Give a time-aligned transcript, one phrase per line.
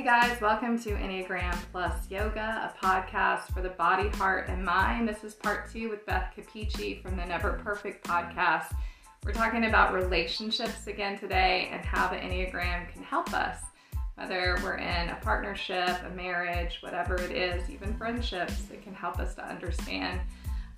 [0.00, 5.06] Hey guys, welcome to Enneagram Plus Yoga, a podcast for the body, heart, and mind.
[5.06, 8.74] This is part two with Beth Capici from the Never Perfect podcast.
[9.26, 13.58] We're talking about relationships again today and how the Enneagram can help us,
[14.14, 19.18] whether we're in a partnership, a marriage, whatever it is, even friendships, it can help
[19.18, 20.18] us to understand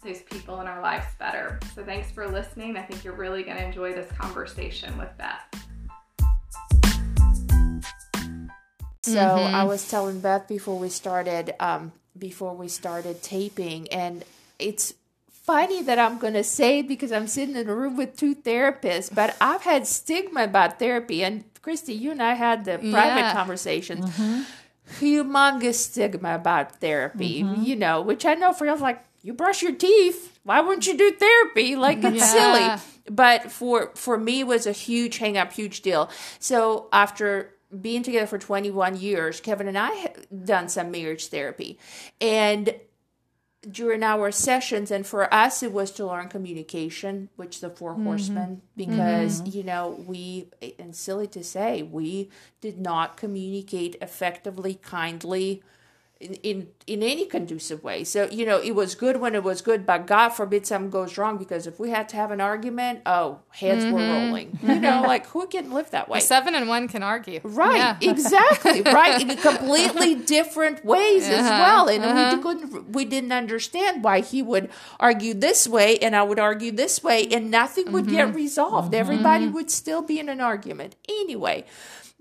[0.05, 1.61] those people in our lives better.
[1.77, 2.77] So thanks for listening.
[2.77, 5.63] I think you're really going to enjoy this conversation with Beth.
[9.05, 9.55] So mm-hmm.
[9.55, 14.25] I was telling Beth before we started, um, before we started taping, and
[14.61, 14.95] it's
[15.29, 19.13] funny that I'm going to say because I'm sitting in a room with two therapists,
[19.13, 22.93] but I've had stigma about therapy, and Christy, you and I had the yeah.
[22.93, 24.05] private conversations.
[24.05, 24.43] Mm-hmm.
[25.01, 27.63] Humongous stigma about therapy, mm-hmm.
[27.63, 30.39] you know, which I know for you, like you brush your teeth.
[30.45, 31.77] Why wouldn't you do therapy?
[31.77, 32.77] Like it's yeah.
[32.77, 32.83] silly.
[33.11, 36.11] But for for me, it was a huge hang up, huge deal.
[36.39, 41.79] So after being together for 21 years, Kevin and I have done some marriage therapy.
[42.21, 42.75] And
[43.71, 48.07] during our sessions, and for us, it was to learn communication, which the 4 mm-hmm.
[48.07, 49.57] horsemen, because, mm-hmm.
[49.57, 52.29] you know, we, and silly to say, we
[52.61, 55.63] did not communicate effectively, kindly,
[56.23, 58.05] in, in in any conducive way.
[58.05, 61.19] So you know, it was good when it was good, but God forbid something goes
[61.19, 63.95] wrong because if we had to have an argument, oh, heads mm-hmm.
[63.95, 64.59] were rolling.
[64.63, 66.21] You know, like who can live that way?
[66.21, 67.77] Seven and one can argue, right?
[67.77, 67.97] Yeah.
[68.11, 71.35] exactly, right, in completely different ways uh-huh.
[71.35, 72.37] as well, and uh-huh.
[72.37, 76.71] we couldn't we didn't understand why he would argue this way and I would argue
[76.73, 78.17] this way, and nothing would mm-hmm.
[78.17, 78.93] get resolved.
[78.93, 79.01] Mm-hmm.
[79.01, 81.65] Everybody would still be in an argument anyway.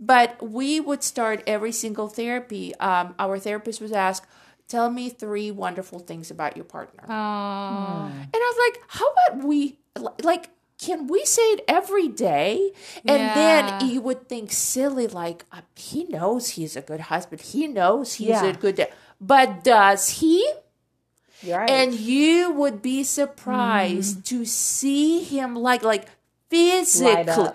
[0.02, 2.75] But we would start every single therapy.
[2.75, 4.27] Um, our therapist would ask,
[4.67, 7.03] Tell me three wonderful things about your partner.
[7.03, 8.09] Aww.
[8.09, 9.77] And I was like, How about we,
[10.23, 12.72] like, can we say it every day?
[13.05, 13.35] And yeah.
[13.35, 17.41] then you would think silly, like, uh, he knows he's a good husband.
[17.41, 18.45] He knows he's yeah.
[18.45, 18.91] a good dad.
[19.19, 20.51] But does he?
[21.45, 21.69] Right.
[21.69, 24.25] And you would be surprised mm.
[24.25, 26.07] to see him like like
[26.50, 27.50] physically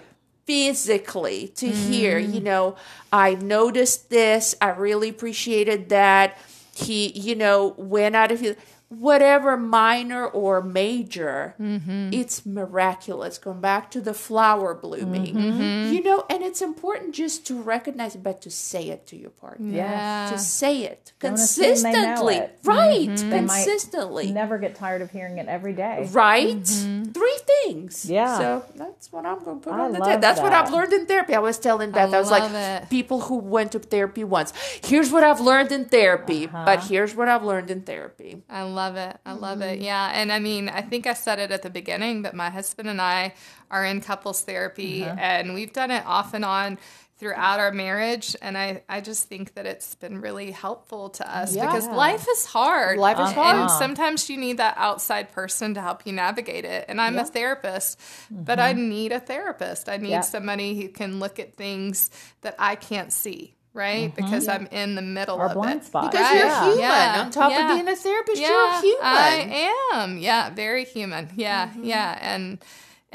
[0.47, 1.89] physically to mm.
[1.91, 2.77] hear, you know,
[3.13, 4.55] I've noticed this.
[4.61, 6.39] I really appreciated that.
[6.75, 8.57] He, you know, went out of his
[8.89, 12.11] whatever minor or major, mm-hmm.
[12.13, 13.37] it's miraculous.
[13.37, 15.93] Going back to the flower blooming, mm-hmm.
[15.93, 19.31] you know, and it's important just to recognize it, but to say it to your
[19.31, 19.73] partner.
[19.73, 20.31] Yeah.
[20.31, 22.37] To say it consistently.
[22.37, 22.59] It.
[22.63, 23.09] Right.
[23.09, 23.31] Mm-hmm.
[23.31, 24.31] Consistently.
[24.31, 26.09] never get tired of hearing it every day.
[26.13, 26.57] Right.
[26.57, 27.11] Mm-hmm.
[27.11, 28.09] Three things.
[28.09, 28.39] Yeah.
[28.39, 30.21] So that's what I'm going to put I on the table.
[30.21, 30.45] That's that.
[30.45, 31.35] what I've learned in therapy.
[31.35, 32.89] I was telling Beth, I, I was like, it.
[32.89, 34.53] people who went to therapy once,
[34.85, 36.65] here's what I've learned in therapy, uh-huh.
[36.65, 38.43] but here's what I've learned in therapy.
[38.49, 39.17] I love it.
[39.25, 39.75] I love mm-hmm.
[39.75, 39.81] it.
[39.81, 40.11] Yeah.
[40.13, 43.01] And I mean, I think I said it at the beginning, but my husband and
[43.01, 43.35] I
[43.71, 45.19] are in couples therapy mm-hmm.
[45.19, 46.79] and we've done it off and on
[47.19, 51.57] throughout our marriage and I, I just think that it's been really helpful to us
[51.57, 51.65] yeah.
[51.65, 55.81] because life is hard life is hard and sometimes you need that outside person to
[55.81, 57.23] help you navigate it and i'm yeah.
[57.23, 58.43] a therapist mm-hmm.
[58.45, 60.21] but i need a therapist i need yeah.
[60.21, 62.11] somebody who can look at things
[62.43, 64.11] that i can't see right?
[64.11, 64.25] Mm-hmm.
[64.25, 64.55] Because yeah.
[64.55, 65.85] I'm in the middle Our of blind it.
[65.85, 66.11] Spot.
[66.11, 66.39] Because right?
[66.39, 66.79] you're human.
[66.81, 67.23] Yeah.
[67.25, 67.71] On top yeah.
[67.71, 69.05] of being a therapist, you're human.
[69.05, 70.19] I am.
[70.19, 71.29] Yeah, very human.
[71.37, 71.85] Yeah, mm-hmm.
[71.85, 72.59] yeah, and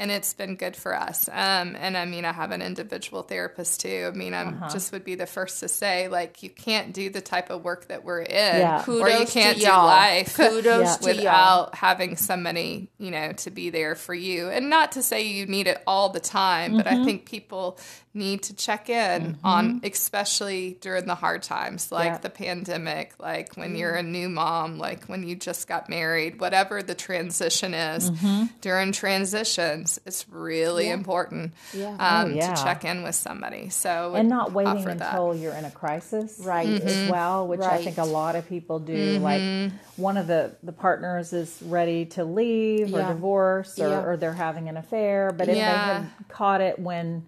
[0.02, 1.28] and it's been good for us.
[1.28, 4.10] Um, and I mean, I have an individual therapist too.
[4.12, 4.68] I mean, I uh-huh.
[4.68, 7.86] just would be the first to say, like, you can't do the type of work
[7.86, 8.84] that we're in, yeah.
[8.84, 9.86] or you can't do y'all.
[9.86, 11.06] life Kudos yeah.
[11.06, 14.48] without having somebody, you know, to be there for you.
[14.48, 16.78] And not to say you need it all the time, mm-hmm.
[16.78, 17.04] but I mm-hmm.
[17.04, 17.78] think people
[18.14, 19.46] need to check in mm-hmm.
[19.46, 22.18] on especially during the hard times like yeah.
[22.18, 23.76] the pandemic like when mm-hmm.
[23.76, 28.44] you're a new mom like when you just got married whatever the transition is mm-hmm.
[28.60, 30.94] during transitions it's really yeah.
[30.94, 31.96] important yeah.
[31.98, 32.54] Um, oh, yeah.
[32.54, 36.68] to check in with somebody so and not waiting until you're in a crisis right
[36.68, 37.10] as mm-hmm.
[37.10, 37.72] well which right.
[37.72, 39.76] i think a lot of people do like mm-hmm.
[40.00, 44.68] one of the the partners is ready to leave or divorce or, or, they're having
[44.68, 47.26] an affair but if they had caught it when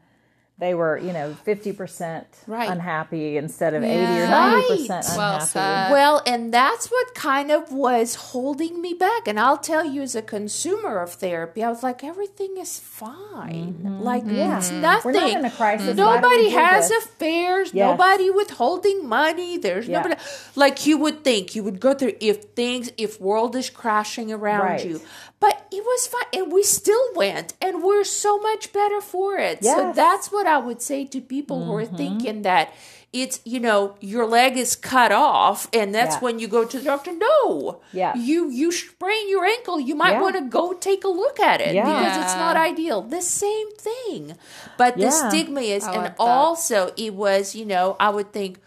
[0.57, 2.71] they were, you know, 50% right.
[2.71, 3.89] unhappy instead of yeah.
[3.89, 5.43] 80 or 90% right.
[5.43, 5.59] unhappy.
[5.59, 9.27] Well, well, and that's what kind of was holding me back.
[9.27, 13.81] And I'll tell you, as a consumer of therapy, I was like, everything is fine.
[13.83, 14.01] Mm-hmm.
[14.01, 14.59] Like, yeah.
[14.59, 15.13] it's nothing.
[15.13, 15.97] We're not in a crisis.
[15.97, 17.05] Nobody has this?
[17.05, 17.99] affairs, yes.
[17.99, 19.59] nobody withholding money.
[19.59, 20.03] There's yeah.
[20.03, 20.21] nobody.
[20.55, 24.61] Like, you would think, you would go through if things, if world is crashing around
[24.61, 24.87] right.
[24.87, 25.01] you.
[25.45, 26.25] But it was fine.
[26.33, 29.59] And we still went, and we're so much better for it.
[29.61, 29.77] Yes.
[29.77, 31.69] So that's what I would say to people mm-hmm.
[31.69, 31.97] who are mm-hmm.
[31.97, 32.73] thinking that
[33.13, 36.21] it's, you know, your leg is cut off, and that's yeah.
[36.21, 37.13] when you go to the doctor.
[37.13, 37.83] No.
[37.93, 38.17] Yeah.
[38.17, 40.23] You, you sprain your ankle, you might yeah.
[40.23, 41.85] want to go take a look at it yeah.
[41.85, 43.03] because it's not ideal.
[43.03, 44.39] The same thing.
[44.79, 48.61] But the stigma is, and also it was, you know, I would think,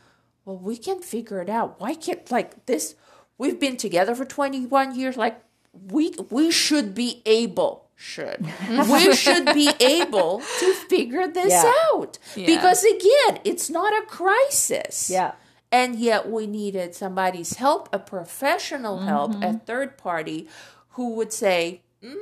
[0.45, 1.81] well, we can figure it out.
[1.81, 2.94] Why can't like this?
[3.39, 5.18] We've been together for 21 years.
[5.18, 5.41] Like
[5.91, 8.45] we we should be able should
[8.89, 11.74] we should be able to figure this yeah.
[11.91, 12.45] out yeah.
[12.45, 15.33] because again it's not a crisis yeah
[15.71, 19.44] and yet we needed somebody's help a professional help mm-hmm.
[19.44, 20.47] a third party
[20.91, 22.15] who would say mm,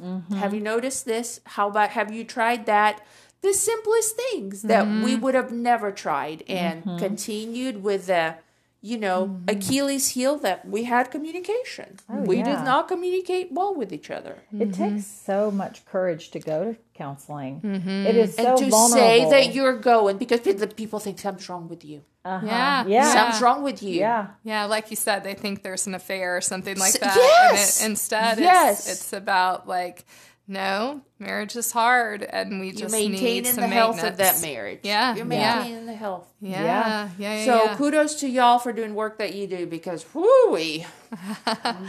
[0.00, 0.34] mm-hmm.
[0.34, 3.00] have you noticed this how about have you tried that
[3.42, 5.04] the simplest things that mm-hmm.
[5.04, 6.98] we would have never tried and mm-hmm.
[6.98, 8.34] continued with the
[8.82, 9.44] you know mm-hmm.
[9.48, 12.44] achilles heel that we had communication oh, we yeah.
[12.44, 14.94] did not communicate well with each other it mm-hmm.
[14.94, 18.06] takes so much courage to go to counseling mm-hmm.
[18.06, 18.90] it is so and to vulnerable.
[18.90, 20.40] say that you're going because
[20.74, 22.46] people think something's wrong with you uh-huh.
[22.46, 22.86] Yeah.
[22.86, 23.12] yeah.
[23.14, 23.98] Something's wrong with you.
[23.98, 24.26] Yeah.
[24.44, 24.66] Yeah.
[24.66, 27.16] Like you said, they think there's an affair or something like that.
[27.16, 27.80] Yes.
[27.80, 28.80] It, instead, yes.
[28.80, 30.04] It's, it's about like,
[30.50, 34.80] no, marriage is hard, and we just You're maintaining the health of that marriage.
[34.82, 35.92] Yeah, you're maintaining yeah.
[35.92, 36.28] the health.
[36.40, 37.36] Yeah, yeah, yeah.
[37.36, 37.76] yeah so yeah.
[37.76, 40.50] kudos to y'all for doing work that you do because whoo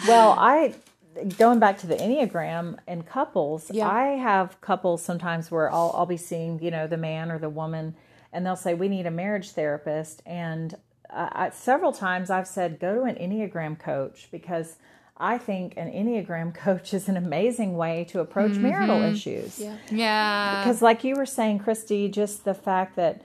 [0.08, 0.76] well, I
[1.40, 3.72] going back to the enneagram and couples.
[3.72, 3.90] Yeah.
[3.90, 7.50] I have couples sometimes where I'll I'll be seeing you know the man or the
[7.50, 7.96] woman,
[8.32, 10.76] and they'll say we need a marriage therapist, and
[11.10, 14.76] uh, several times I've said go to an enneagram coach because
[15.22, 18.64] I think an Enneagram coach is an amazing way to approach mm-hmm.
[18.64, 19.60] marital issues.
[19.60, 19.78] Yeah.
[19.90, 20.60] Yeah.
[20.64, 23.22] Because, like you were saying, Christy, just the fact that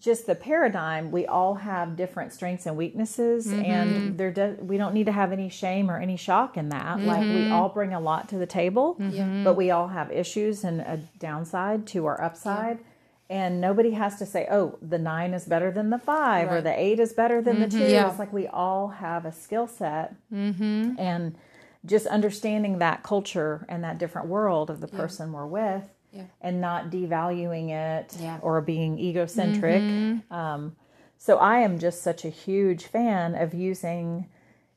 [0.00, 3.62] just the paradigm, we all have different strengths and weaknesses, mm-hmm.
[3.62, 6.98] and there does we don't need to have any shame or any shock in that.
[6.98, 7.06] Mm-hmm.
[7.06, 9.42] Like we all bring a lot to the table, mm-hmm.
[9.42, 12.78] but we all have issues and a downside to our upside.
[12.78, 12.84] Yeah
[13.30, 16.56] and nobody has to say, "Oh, the nine is better than the five, right.
[16.56, 17.78] or the eight is better than mm-hmm.
[17.78, 18.08] the 2 yeah.
[18.08, 20.94] It's like we all have a skill set, mm-hmm.
[20.98, 21.36] and
[21.84, 25.34] just understanding that culture and that different world of the person yeah.
[25.34, 26.24] we're with, yeah.
[26.40, 29.82] and not devaluing it or being egocentric.
[29.82, 30.34] Mm-hmm.
[30.34, 30.76] Um,
[31.18, 34.26] so I am just such a huge fan of using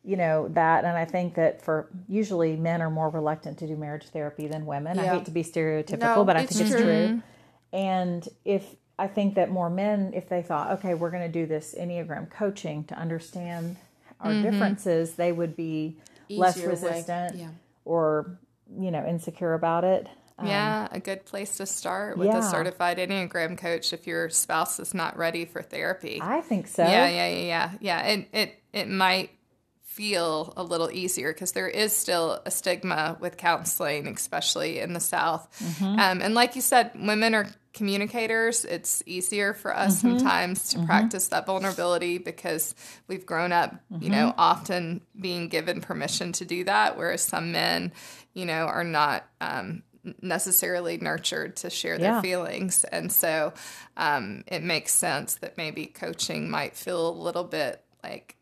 [0.04, 3.76] you know that and i think that for usually men are more reluctant to do
[3.76, 5.04] marriage therapy than women yeah.
[5.04, 7.22] i hate to be stereotypical no, but i think it's true, true.
[7.74, 11.46] And if I think that more men, if they thought, okay, we're going to do
[11.46, 13.78] this Enneagram coaching to understand
[14.20, 14.44] our mm-hmm.
[14.44, 15.98] differences, they would be
[16.28, 17.50] Easier less resistant yeah.
[17.86, 18.38] or,
[18.78, 20.08] you know, insecure about it.
[20.38, 22.40] Um, yeah, a good place to start with yeah.
[22.40, 26.20] a certified Enneagram coach if your spouse is not ready for therapy.
[26.22, 26.84] I think so.
[26.84, 27.72] Yeah, yeah, yeah, yeah.
[27.80, 29.32] Yeah, it it it might
[29.84, 35.00] feel a little easier because there is still a stigma with counseling, especially in the
[35.00, 35.50] South.
[35.60, 36.00] Mm-hmm.
[36.00, 40.18] Um, and like you said, women are communicators, it's easier for us mm-hmm.
[40.18, 40.86] sometimes to mm-hmm.
[40.86, 42.76] practice that vulnerability because
[43.08, 44.04] we've grown up, mm-hmm.
[44.04, 44.40] you know, mm-hmm.
[44.40, 47.92] often being given permission to do that, whereas some men,
[48.34, 49.26] you know, are not.
[49.40, 49.84] Um,
[50.20, 52.22] necessarily nurtured to share their yeah.
[52.22, 53.54] feelings and so
[53.98, 58.36] um, it makes sense that maybe coaching might feel a little bit like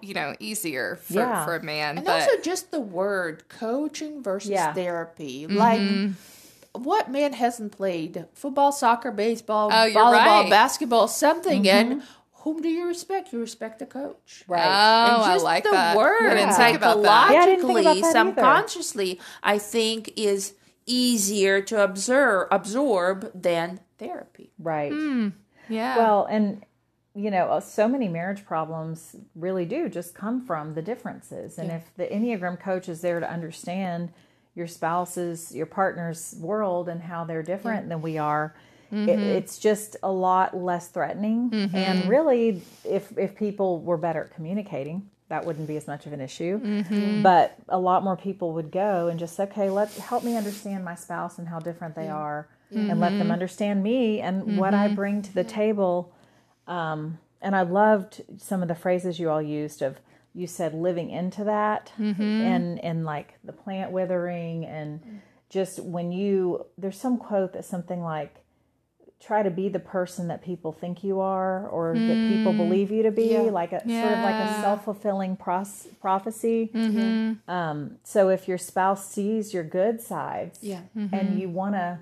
[0.00, 1.44] you know easier for, yeah.
[1.44, 2.20] for a man and but...
[2.22, 4.72] also just the word coaching versus yeah.
[4.72, 5.56] therapy mm-hmm.
[5.56, 6.10] like
[6.84, 10.50] what man hasn't played football, soccer, baseball, oh, volleyball, right.
[10.50, 11.92] basketball, something, mm-hmm.
[11.92, 12.02] and
[12.32, 13.32] whom do you respect?
[13.32, 14.64] You respect the coach, right?
[14.64, 15.96] Oh, and just I like the that.
[15.96, 17.32] word, I didn't think about that.
[17.32, 19.22] Yeah, I didn't think about that subconsciously, either.
[19.42, 20.54] I think is
[20.86, 24.92] easier to absorb absorb than therapy, right?
[24.92, 25.32] Mm,
[25.68, 25.96] yeah.
[25.98, 26.64] Well, and
[27.14, 31.68] you know, uh, so many marriage problems really do just come from the differences, and
[31.68, 31.76] yeah.
[31.76, 34.12] if the enneagram coach is there to understand
[34.58, 37.88] your spouse's, your partner's world and how they're different yeah.
[37.88, 38.54] than we are,
[38.92, 39.08] mm-hmm.
[39.08, 41.48] it, it's just a lot less threatening.
[41.50, 41.76] Mm-hmm.
[41.76, 46.12] And really, if if people were better at communicating, that wouldn't be as much of
[46.12, 46.60] an issue.
[46.60, 47.22] Mm-hmm.
[47.22, 50.84] But a lot more people would go and just say, okay, let help me understand
[50.84, 53.30] my spouse and how different they are, and let them mm-hmm.
[53.30, 54.96] understand me and what I mm-hmm.
[54.96, 56.12] bring to the table.
[56.66, 59.96] Um, and I loved some of the phrases you all used of
[60.38, 62.22] you said living into that mm-hmm.
[62.22, 68.02] and and like the plant withering and just when you there's some quote that's something
[68.02, 68.36] like
[69.20, 72.06] try to be the person that people think you are or mm.
[72.06, 72.56] that people mm.
[72.56, 73.40] believe you to be yeah.
[73.40, 74.02] like a yeah.
[74.02, 77.50] sort of like a self-fulfilling pros- prophecy mm-hmm.
[77.50, 80.82] um, so if your spouse sees your good sides yeah.
[80.96, 81.12] mm-hmm.
[81.12, 81.98] and you want to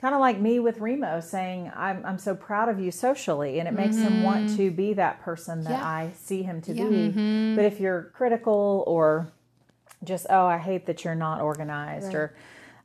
[0.00, 3.58] kind of like me with Remo saying, I'm, I'm so proud of you socially.
[3.58, 4.06] And it makes mm-hmm.
[4.06, 4.56] him want mm-hmm.
[4.56, 5.84] to be that person that yeah.
[5.84, 6.84] I see him to yeah.
[6.84, 6.94] be.
[6.94, 7.56] Mm-hmm.
[7.56, 9.32] But if you're critical or
[10.04, 12.14] just, oh, I hate that you're not organized right.
[12.14, 12.34] or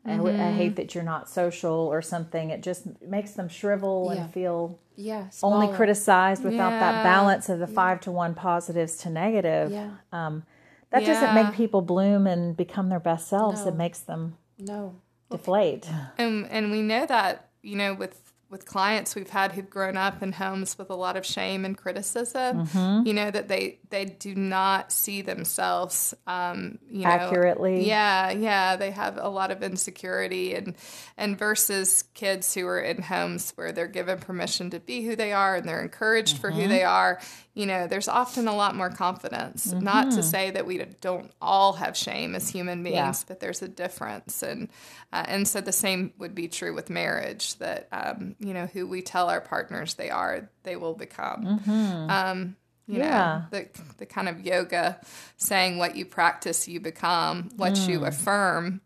[0.07, 0.25] mm-hmm.
[0.25, 4.23] I, I, hate that you're not social or something, it just makes them shrivel yeah.
[4.23, 9.09] and feel yeah, only criticized without that balance of the five to one positives to
[9.09, 9.71] negative.
[9.71, 9.91] Yeah.
[10.11, 10.43] Um,
[10.91, 13.65] that doesn't make people bloom and become their best selves.
[13.65, 13.69] No.
[13.69, 14.95] It makes them no
[15.33, 15.89] deflate.
[16.17, 18.22] And and we know that you know with
[18.53, 21.75] with clients we've had who've grown up in homes with a lot of shame and
[21.75, 23.05] criticism, mm-hmm.
[23.05, 27.87] you know, that they they do not see themselves, um, you know, accurately.
[27.87, 30.75] Yeah, yeah, they have a lot of insecurity, and
[31.17, 35.33] and versus kids who are in homes where they're given permission to be who they
[35.33, 36.41] are and they're encouraged mm-hmm.
[36.41, 36.69] for who mm-hmm.
[36.69, 37.19] they are.
[37.55, 39.67] You know, there's often a lot more confidence.
[39.67, 39.83] Mm-hmm.
[39.83, 43.23] Not to say that we don't all have shame as human beings, yeah.
[43.27, 44.69] but there's a difference, and
[45.11, 47.55] uh, and so the same would be true with marriage.
[47.57, 51.59] That um, you know, who we tell our partners they are, they will become.
[51.59, 52.09] Mm-hmm.
[52.09, 52.55] Um,
[52.87, 53.43] you yeah.
[53.51, 53.67] know, the
[53.99, 54.99] the kind of yoga
[55.37, 57.49] saying what you practice, you become.
[57.55, 57.87] What mm.
[57.87, 58.81] you affirm,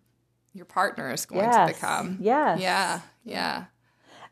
[0.54, 1.70] your partner is going yes.
[1.70, 2.18] to become.
[2.22, 2.60] Yes.
[2.62, 3.02] Yeah.
[3.24, 3.66] Yeah.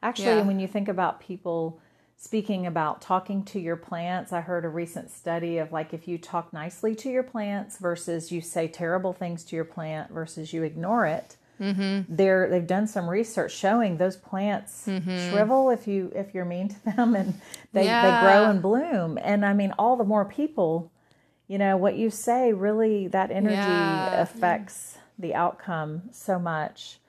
[0.03, 0.41] Actually, yeah.
[0.43, 1.79] when you think about people
[2.15, 6.19] speaking about talking to your plants, I heard a recent study of like if you
[6.19, 10.61] talk nicely to your plants versus you say terrible things to your plant versus you
[10.61, 12.15] ignore it Mm-hmm.
[12.15, 15.29] They're they've done some research showing those plants mm-hmm.
[15.29, 17.39] shrivel if you if you're mean to them, and
[17.73, 18.01] they yeah.
[18.01, 19.17] they grow and bloom.
[19.21, 20.91] And I mean, all the more people,
[21.47, 24.21] you know, what you say really that energy yeah.
[24.21, 26.99] affects the outcome so much.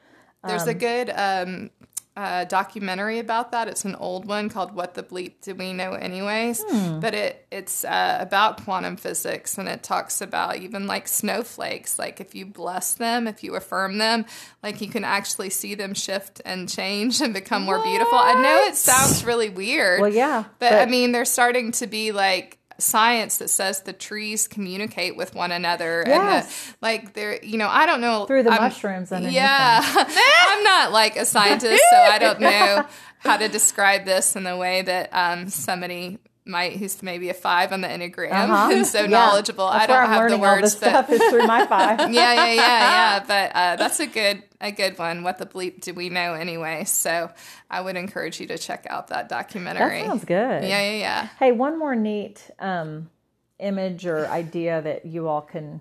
[0.46, 1.70] There's um, a good um,
[2.16, 3.68] uh, documentary about that.
[3.68, 7.00] It's an old one called "What the Bleep Do We Know Anyways?" Hmm.
[7.00, 11.98] But it it's uh, about quantum physics and it talks about even like snowflakes.
[11.98, 14.24] Like if you bless them, if you affirm them,
[14.62, 18.18] like you can actually see them shift and change and become more beautiful.
[18.18, 20.00] I know it sounds really weird.
[20.00, 23.92] Well, yeah, but, but I mean they're starting to be like science that says the
[23.92, 26.44] trees communicate with one another yes.
[26.44, 28.26] and the, like they're you know I don't know.
[28.26, 29.80] Through the I'm, mushrooms and yeah.
[30.48, 32.86] I'm not like a scientist so I don't know
[33.18, 37.72] how to describe this in the way that um, somebody might who's maybe a five
[37.72, 38.70] on the enneagram uh-huh.
[38.72, 39.06] and so yeah.
[39.06, 39.68] knowledgeable.
[39.68, 40.62] That's I don't have the words.
[40.62, 41.98] This stuff is through my five.
[42.12, 43.20] yeah, yeah, yeah, yeah.
[43.20, 45.22] But uh, that's a good a good one.
[45.22, 46.84] What the bleep do we know anyway?
[46.84, 47.30] So
[47.70, 50.00] I would encourage you to check out that documentary.
[50.00, 50.62] That sounds good.
[50.62, 51.28] Yeah, yeah, yeah.
[51.38, 53.10] Hey, one more neat um,
[53.58, 55.80] image or idea that you all can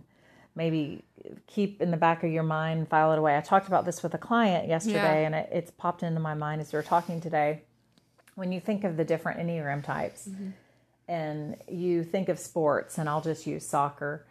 [0.55, 1.03] maybe
[1.47, 3.37] keep in the back of your mind file it away.
[3.37, 5.25] I talked about this with a client yesterday, yeah.
[5.25, 7.61] and it, it's popped into my mind as we were talking today
[8.35, 10.49] when you think of the different Enneagram types mm-hmm.
[11.07, 14.25] and you think of sports, and I'll just use soccer,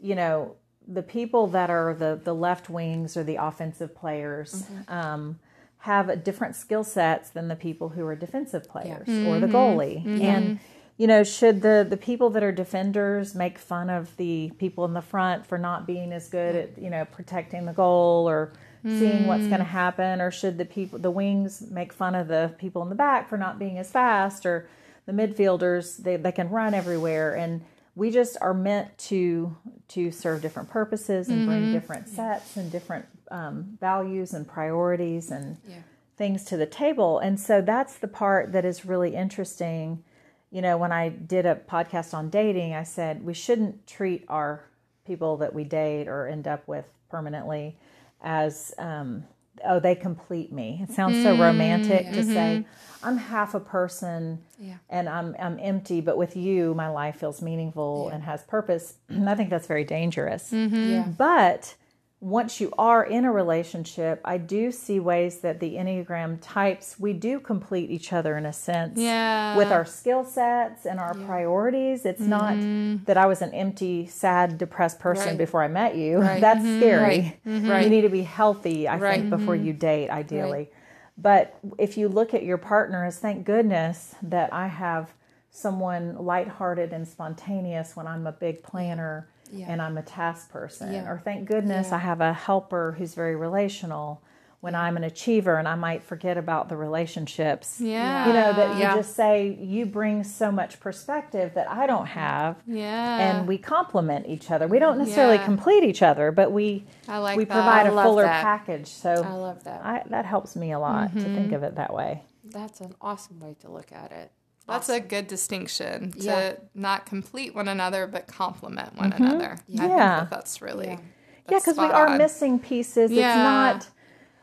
[0.00, 0.54] you know,
[0.86, 4.92] the people that are the, the left wings or the offensive players mm-hmm.
[4.92, 5.38] um,
[5.78, 9.28] have different skill sets than the people who are defensive players yeah.
[9.28, 9.56] or the mm-hmm.
[9.56, 10.04] goalie.
[10.04, 10.22] Mm-hmm.
[10.22, 10.60] And,
[10.96, 14.94] you know, should the, the people that are defenders make fun of the people in
[14.94, 18.52] the front for not being as good at, you know, protecting the goal or–
[18.84, 19.70] seeing what's going to mm.
[19.70, 23.28] happen or should the people the wings make fun of the people in the back
[23.28, 24.68] for not being as fast or
[25.06, 27.62] the midfielders they, they can run everywhere and
[27.94, 29.56] we just are meant to
[29.88, 31.48] to serve different purposes and mm-hmm.
[31.48, 35.78] bring different sets and different um, values and priorities and yeah.
[36.16, 40.04] things to the table and so that's the part that is really interesting
[40.50, 44.64] you know when i did a podcast on dating i said we shouldn't treat our
[45.04, 47.76] people that we date or end up with permanently
[48.22, 49.24] as um,
[49.66, 52.32] oh they complete me it sounds so romantic mm, to mm-hmm.
[52.32, 52.66] say
[53.02, 54.76] i'm half a person yeah.
[54.88, 58.14] and i'm i'm empty but with you my life feels meaningful yeah.
[58.14, 60.90] and has purpose And i think that's very dangerous mm-hmm.
[60.90, 61.02] yeah.
[61.16, 61.74] but
[62.20, 67.12] once you are in a relationship, I do see ways that the Enneagram types, we
[67.12, 69.56] do complete each other in a sense yeah.
[69.56, 71.26] with our skill sets and our yeah.
[71.26, 72.04] priorities.
[72.04, 72.98] It's mm-hmm.
[72.98, 75.38] not that I was an empty, sad, depressed person right.
[75.38, 76.18] before I met you.
[76.18, 76.40] Right.
[76.40, 76.80] That's mm-hmm.
[76.80, 77.04] scary.
[77.04, 77.40] Right.
[77.46, 77.82] Mm-hmm.
[77.84, 79.78] You need to be healthy, I think, before you mm-hmm.
[79.78, 80.70] date, ideally.
[81.16, 85.12] But if you look at your partner as thank goodness that I have
[85.50, 89.66] someone lighthearted and spontaneous when I'm a big planner yeah.
[89.68, 90.92] and I'm a task person.
[90.92, 91.08] Yeah.
[91.08, 91.96] Or thank goodness yeah.
[91.96, 94.22] I have a helper who's very relational
[94.60, 97.80] when I'm an achiever and I might forget about the relationships.
[97.80, 98.26] Yeah.
[98.26, 102.56] You know, that you just say, you bring so much perspective that I don't have.
[102.66, 103.18] Yeah.
[103.18, 104.66] And we complement each other.
[104.66, 107.52] We don't necessarily complete each other, but we I like we that.
[107.52, 108.42] provide I a fuller that.
[108.42, 108.88] package.
[108.88, 109.84] So I love that.
[109.84, 111.22] I, that helps me a lot mm-hmm.
[111.22, 112.24] to think of it that way.
[112.44, 114.32] That's an awesome way to look at it.
[114.68, 115.02] That's awesome.
[115.02, 116.52] a good distinction to yeah.
[116.74, 119.24] not complete one another, but complement one mm-hmm.
[119.24, 119.58] another.
[119.66, 119.82] Yeah.
[119.82, 120.98] I think that that's really yeah,
[121.46, 123.10] because we are missing pieces.
[123.10, 123.76] Yeah.
[123.76, 123.97] It's not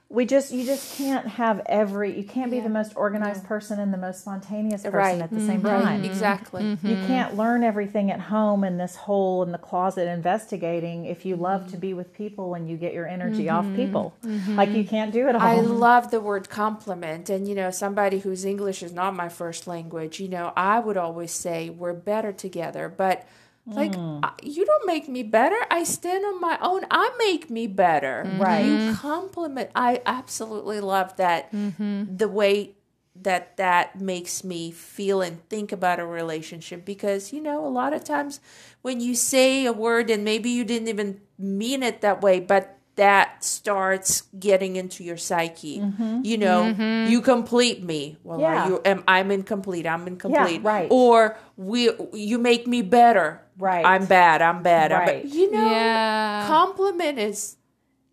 [0.07, 2.63] we just you just can't have every you can't be yeah.
[2.63, 3.47] the most organized yeah.
[3.47, 5.19] person and the most spontaneous person right.
[5.19, 5.47] at the mm-hmm.
[5.47, 6.87] same time exactly mm-hmm.
[6.87, 11.35] you can't learn everything at home in this hole in the closet investigating if you
[11.35, 13.69] love to be with people and you get your energy mm-hmm.
[13.69, 14.55] off people mm-hmm.
[14.55, 18.19] like you can't do it all i love the word complement and you know somebody
[18.19, 22.31] whose english is not my first language you know i would always say we're better
[22.31, 23.27] together but
[23.67, 24.21] like mm.
[24.43, 25.57] you don't make me better.
[25.71, 26.81] I stand on my own.
[26.91, 28.23] I make me better.
[28.25, 28.41] Mm-hmm.
[28.41, 28.65] Right.
[28.65, 29.71] You complement.
[29.75, 31.51] I absolutely love that.
[31.51, 32.15] Mm-hmm.
[32.15, 32.75] The way
[33.15, 37.93] that that makes me feel and think about a relationship because you know a lot
[37.93, 38.41] of times
[38.81, 42.77] when you say a word and maybe you didn't even mean it that way but
[42.95, 46.21] that starts getting into your psyche mm-hmm.
[46.23, 47.11] you know mm-hmm.
[47.11, 48.67] you complete me well yeah.
[48.67, 53.85] you am i'm incomplete i'm incomplete yeah, right or we you make me better right
[53.85, 55.17] i'm bad i'm bad right.
[55.17, 55.33] I'm bad.
[55.33, 56.47] you know yeah.
[56.47, 57.57] complement is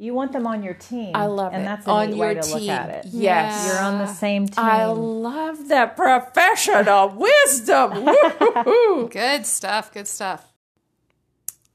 [0.02, 1.14] you want them on your team.
[1.14, 1.66] I love and it.
[1.66, 2.54] And that's a on neat way to team.
[2.54, 3.06] look at it.
[3.12, 3.68] Yes.
[3.68, 4.64] You're on the same team.
[4.64, 7.08] I love that professional
[7.46, 8.06] wisdom.
[9.10, 9.92] good stuff.
[9.92, 10.51] Good stuff.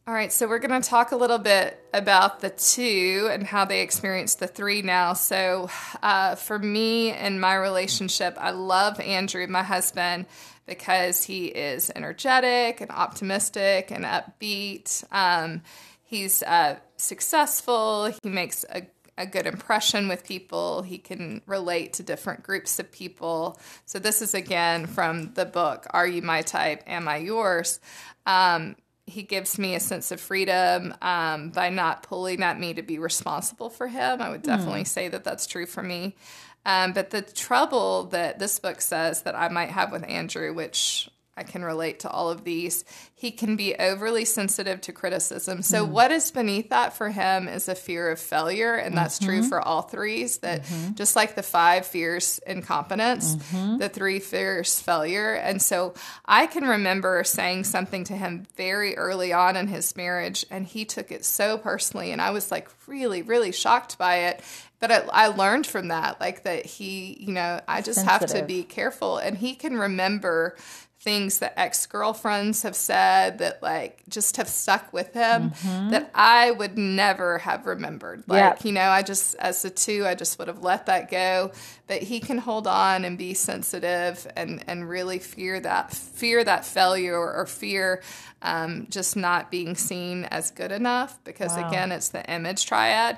[0.08, 3.66] All right, so we're going to talk a little bit about the two and how
[3.66, 5.12] they experience the three now.
[5.12, 5.70] So,
[6.02, 10.26] uh, for me and my relationship, I love Andrew, my husband,
[10.66, 15.04] because he is energetic and optimistic and upbeat.
[15.12, 15.62] Um,
[16.04, 18.06] he's uh, successful.
[18.24, 18.84] He makes a,
[19.18, 20.84] a good impression with people.
[20.84, 23.60] He can relate to different groups of people.
[23.86, 26.84] So, this is again from the book, Are You My Type?
[26.88, 27.82] Am I Yours?
[28.26, 32.82] Um, he gives me a sense of freedom um, by not pulling at me to
[32.82, 34.22] be responsible for him.
[34.22, 34.88] I would definitely mm.
[34.88, 36.16] say that that's true for me.
[36.66, 41.10] Um, but the trouble that this book says that I might have with Andrew, which
[41.38, 42.84] I can relate to all of these.
[43.14, 45.62] He can be overly sensitive to criticism.
[45.62, 45.90] So, mm.
[45.90, 48.76] what is beneath that for him is a fear of failure.
[48.76, 49.28] And that's mm-hmm.
[49.28, 50.40] true for all threes.
[50.40, 50.96] That mm-hmm.
[50.96, 53.78] just like the five fears incompetence, mm-hmm.
[53.78, 55.34] the three fears failure.
[55.34, 55.94] And so,
[56.26, 60.86] I can remember saying something to him very early on in his marriage, and he
[60.86, 62.12] took it so personally.
[62.12, 64.42] And I was like really, really shocked by it
[64.80, 68.30] but I, I, learned from that like that he you know i just Sensitive.
[68.30, 70.56] have to be careful and he can remember
[71.00, 75.92] things that ex-girlfriends have said that like just have stuck with him mm-hmm.
[75.92, 78.24] that I would never have remembered.
[78.28, 78.66] Like, yep.
[78.66, 81.52] you know, I just as a two, I just would have let that go.
[81.86, 86.66] But he can hold on and be sensitive and and really fear that fear that
[86.66, 88.02] failure or, fear
[88.42, 91.68] um, just not being seen as good enough because wow.
[91.70, 93.18] again, it's the image triad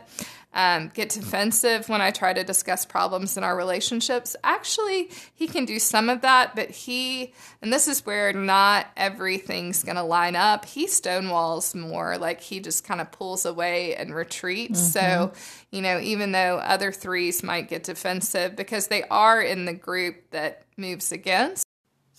[0.54, 4.36] um, get defensive when I try to discuss problems in our relationships.
[4.44, 9.84] Actually, he can do some of that, but he, and this is where not everything's
[9.84, 12.18] going to line up, he stonewalls more.
[12.18, 14.80] Like he just kind of pulls away and retreats.
[14.80, 14.90] Mm-hmm.
[14.90, 15.34] So,
[15.70, 20.32] you know, even though other threes might get defensive because they are in the group
[20.32, 21.66] that moves against.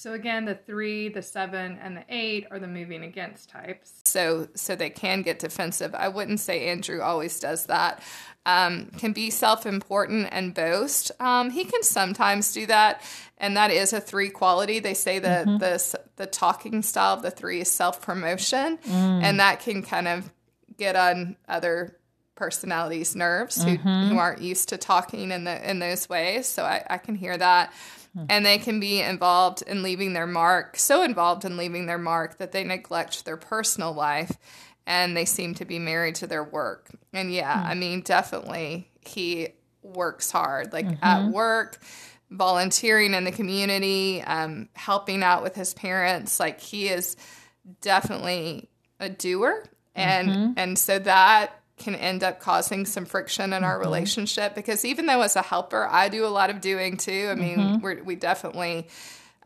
[0.01, 4.01] So again, the three, the seven, and the eight are the moving against types.
[4.07, 5.95] So so they can get defensive.
[5.95, 8.03] I wouldn't say Andrew always does that.
[8.47, 11.13] Um, can be self-important and boast.
[11.21, 13.03] Um, he can sometimes do that,
[13.37, 14.81] and that is a three quality.
[14.81, 15.59] They say that mm-hmm.
[15.59, 19.23] the the talking style of the three is self-promotion, mm.
[19.23, 20.33] and that can kind of
[20.79, 21.99] get on other
[22.37, 24.09] personalities' nerves who, mm-hmm.
[24.09, 26.47] who aren't used to talking in the in those ways.
[26.47, 27.75] So I, I can hear that.
[28.29, 32.39] And they can be involved in leaving their mark, so involved in leaving their mark
[32.39, 34.37] that they neglect their personal life
[34.87, 36.91] and they seem to be married to their work.
[37.13, 37.67] And yeah, mm.
[37.67, 39.49] I mean, definitely he
[39.83, 41.05] works hard, like mm-hmm.
[41.05, 41.79] at work,
[42.31, 46.41] volunteering in the community, um, helping out with his parents.
[46.41, 47.17] Like he is
[47.81, 48.69] definitely
[48.99, 49.65] a doer.
[49.95, 50.53] And mm-hmm.
[50.57, 53.87] and so that can end up causing some friction in our mm-hmm.
[53.87, 57.29] relationship because even though as a helper I do a lot of doing too.
[57.31, 58.05] I mean, mm-hmm.
[58.05, 58.87] we definitely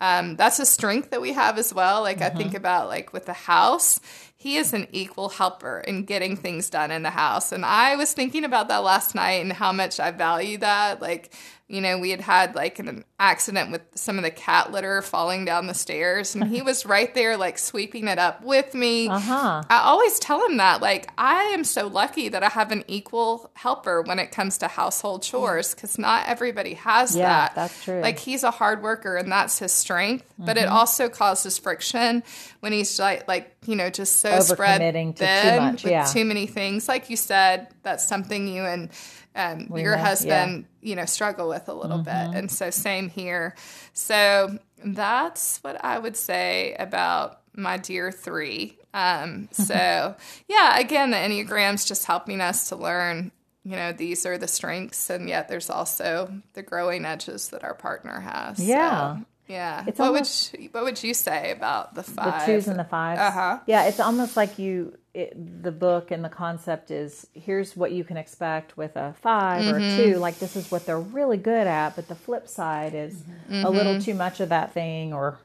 [0.00, 2.02] um, that's a strength that we have as well.
[2.02, 2.34] Like mm-hmm.
[2.34, 2.56] I think mm-hmm.
[2.56, 4.00] about like with the house,
[4.44, 7.50] he is an equal helper in getting things done in the house.
[7.50, 11.00] And I was thinking about that last night and how much I value that.
[11.00, 11.32] Like
[11.66, 15.46] you know, we had had like an accident with some of the cat litter falling
[15.46, 19.08] down the stairs, and he was right there, like sweeping it up with me.
[19.08, 19.62] Uh-huh.
[19.70, 23.50] I always tell him that, like, I am so lucky that I have an equal
[23.54, 27.54] helper when it comes to household chores because not everybody has yeah, that.
[27.54, 28.00] That's true.
[28.00, 30.44] Like, he's a hard worker, and that's his strength, mm-hmm.
[30.44, 30.74] but it mm-hmm.
[30.74, 32.22] also causes friction
[32.60, 35.24] when he's like, like you know, just so spread thin too
[35.60, 35.84] much.
[35.84, 36.02] Yeah.
[36.02, 36.88] with too many things.
[36.88, 38.90] Like you said, that's something you and
[39.36, 40.88] um, your husband, yeah.
[40.88, 42.32] you know, struggle with a little mm-hmm.
[42.32, 42.38] bit.
[42.38, 43.54] And so, same here.
[43.92, 48.78] So, that's what I would say about my dear three.
[48.92, 50.14] Um, so,
[50.48, 53.32] yeah, again, the Enneagram's just helping us to learn,
[53.64, 57.74] you know, these are the strengths, and yet there's also the growing edges that our
[57.74, 58.60] partner has.
[58.60, 59.16] Yeah.
[59.16, 59.84] So, yeah.
[59.86, 62.46] It's what almost, would you, what would you say about the five?
[62.46, 63.20] The twos and the fives.
[63.20, 63.58] Uh huh.
[63.66, 68.02] Yeah, it's almost like you it, the book and the concept is here's what you
[68.02, 69.72] can expect with a 5 mm-hmm.
[69.72, 70.12] or a mm-hmm.
[70.12, 70.18] two.
[70.18, 73.64] Like this is what they're really good at, but the flip side is mm-hmm.
[73.64, 75.38] a little too much of that thing, or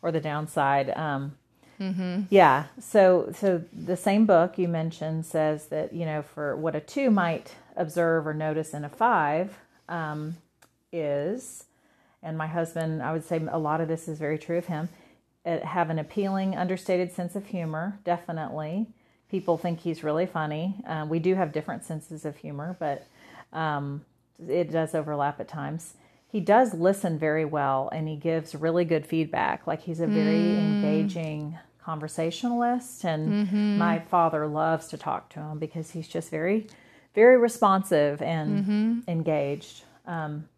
[0.00, 0.90] or the downside.
[0.90, 1.36] Um,
[1.80, 2.22] mm-hmm.
[2.30, 2.66] Yeah.
[2.78, 7.10] So so the same book you mentioned says that you know for what a two
[7.10, 10.36] might observe or notice in a five um,
[10.92, 11.64] is
[12.22, 14.88] and my husband, I would say a lot of this is very true of him,
[15.44, 18.86] uh, have an appealing, understated sense of humor, definitely.
[19.30, 20.76] People think he's really funny.
[20.86, 23.06] Uh, we do have different senses of humor, but
[23.52, 24.04] um,
[24.48, 25.94] it does overlap at times.
[26.28, 29.66] He does listen very well and he gives really good feedback.
[29.66, 30.58] Like he's a very mm.
[30.58, 33.04] engaging conversationalist.
[33.04, 33.78] And mm-hmm.
[33.78, 36.66] my father loves to talk to him because he's just very,
[37.14, 39.10] very responsive and mm-hmm.
[39.10, 39.84] engaged.
[40.04, 40.48] Um,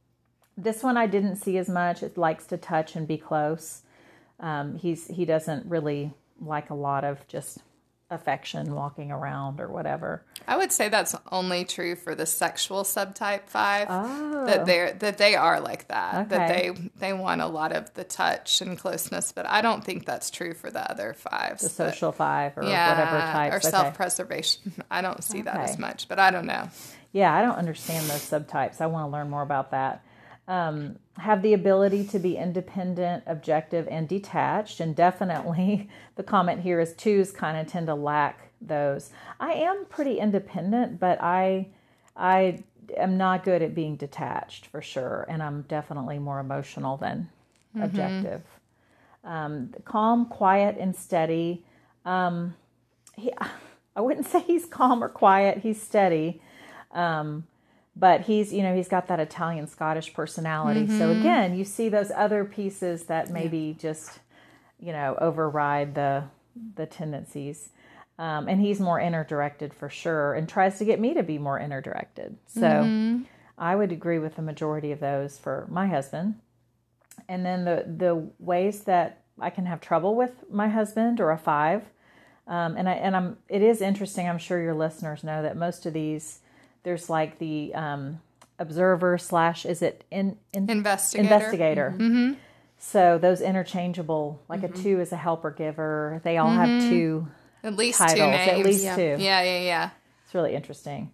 [0.58, 2.02] this one I didn't see as much.
[2.02, 3.82] It likes to touch and be close.
[4.40, 7.58] Um, he's he doesn't really like a lot of just
[8.10, 10.24] affection walking around or whatever.
[10.46, 13.86] I would say that's only true for the sexual subtype five.
[13.88, 14.46] Oh.
[14.46, 16.26] That they that they are like that.
[16.26, 16.28] Okay.
[16.28, 20.06] That they they want a lot of the touch and closeness, but I don't think
[20.06, 21.62] that's true for the other fives.
[21.62, 23.54] The social five or yeah, whatever types.
[23.54, 23.70] Or okay.
[23.70, 24.72] self preservation.
[24.90, 25.50] I don't see okay.
[25.50, 26.68] that as much, but I don't know.
[27.12, 28.80] Yeah, I don't understand those subtypes.
[28.80, 30.02] I want to learn more about that
[30.48, 34.80] um, have the ability to be independent, objective, and detached.
[34.80, 39.10] And definitely the comment here is twos kind of tend to lack those.
[39.38, 41.68] I am pretty independent, but I
[42.16, 42.64] I
[42.96, 47.28] am not good at being detached for sure, and I'm definitely more emotional than
[47.76, 47.82] mm-hmm.
[47.82, 48.42] objective.
[49.22, 51.64] Um, calm, quiet, and steady.
[52.04, 52.56] Um,
[53.14, 53.32] he,
[53.96, 55.58] I wouldn't say he's calm or quiet.
[55.58, 56.40] He's steady.
[56.92, 57.46] Um,
[57.98, 60.82] but he's you know he's got that Italian Scottish personality.
[60.82, 60.98] Mm-hmm.
[60.98, 63.80] So again, you see those other pieces that maybe yeah.
[63.80, 64.20] just
[64.78, 66.24] you know override the
[66.76, 67.70] the tendencies.
[68.20, 71.38] Um, and he's more inner directed for sure, and tries to get me to be
[71.38, 72.36] more inner directed.
[72.46, 73.22] So mm-hmm.
[73.56, 76.34] I would agree with the majority of those for my husband.
[77.28, 81.38] And then the the ways that I can have trouble with my husband or a
[81.38, 81.82] five,
[82.46, 84.28] um, and I and I'm it is interesting.
[84.28, 86.40] I'm sure your listeners know that most of these
[86.82, 88.20] there's like the um,
[88.58, 91.90] observer slash is it in, in investigator investigator.
[91.96, 92.16] Mm-hmm.
[92.16, 92.32] mm-hmm.
[92.80, 94.78] So those interchangeable, like mm-hmm.
[94.78, 96.20] a two is a helper giver.
[96.22, 96.78] They all mm-hmm.
[96.78, 97.26] have two
[97.64, 98.48] at least titles, two names.
[98.48, 98.96] At least yeah.
[98.96, 99.16] two.
[99.18, 99.90] Yeah, yeah, yeah.
[100.24, 101.10] It's really interesting.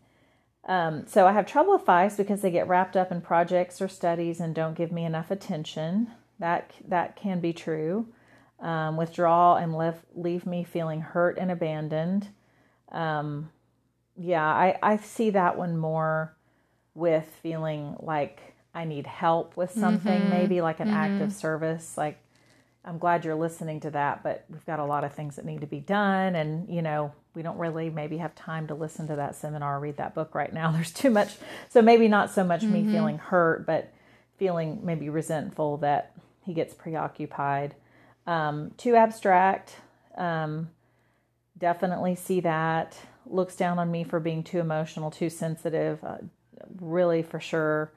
[0.66, 3.88] Um, so I have trouble with fives because they get wrapped up in projects or
[3.88, 6.11] studies and don't give me enough attention.
[6.38, 8.09] That that can be true.
[8.61, 12.29] Um, withdraw and leave leave me feeling hurt and abandoned.
[12.90, 13.50] Um,
[14.16, 16.35] yeah, I, I see that one more
[16.94, 18.40] with feeling like
[18.74, 20.31] I need help with something, mm-hmm.
[20.31, 20.96] maybe like an mm-hmm.
[20.96, 21.96] act of service.
[21.96, 22.18] Like,
[22.85, 25.62] I'm glad you're listening to that, but we've got a lot of things that need
[25.62, 26.35] to be done.
[26.35, 29.81] And, you know, we don't really maybe have time to listen to that seminar or
[29.81, 30.70] read that book right now.
[30.72, 31.37] There's too much.
[31.70, 32.87] So maybe not so much mm-hmm.
[32.87, 33.92] me feeling hurt, but
[34.37, 36.12] feeling maybe resentful that
[36.44, 37.74] he gets preoccupied.
[38.27, 39.77] Um, too abstract.
[40.16, 40.70] Um,
[41.59, 42.96] definitely see that
[43.27, 46.03] looks down on me for being too emotional, too sensitive.
[46.05, 46.19] Uh,
[46.81, 47.93] really, for sure,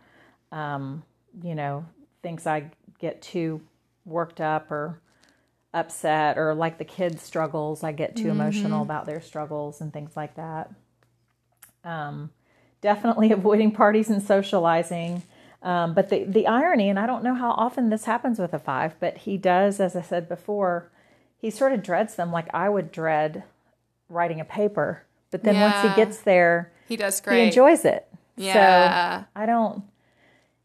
[0.51, 1.03] um,
[1.43, 1.85] you know,
[2.21, 3.61] thinks I get too
[4.05, 4.99] worked up or
[5.73, 8.31] upset, or like the kids' struggles, I get too mm-hmm.
[8.31, 10.71] emotional about their struggles and things like that.
[11.83, 12.31] Um,
[12.81, 15.23] definitely avoiding parties and socializing.
[15.61, 18.59] Um, but the, the irony, and I don't know how often this happens with a
[18.59, 20.91] five, but he does, as I said before,
[21.37, 23.43] he sort of dreads them like I would dread
[24.09, 25.03] writing a paper.
[25.31, 25.71] But then yeah.
[25.71, 27.39] once he gets there, he does great.
[27.39, 28.07] He enjoys it.
[28.35, 29.21] Yeah.
[29.21, 29.83] So I don't,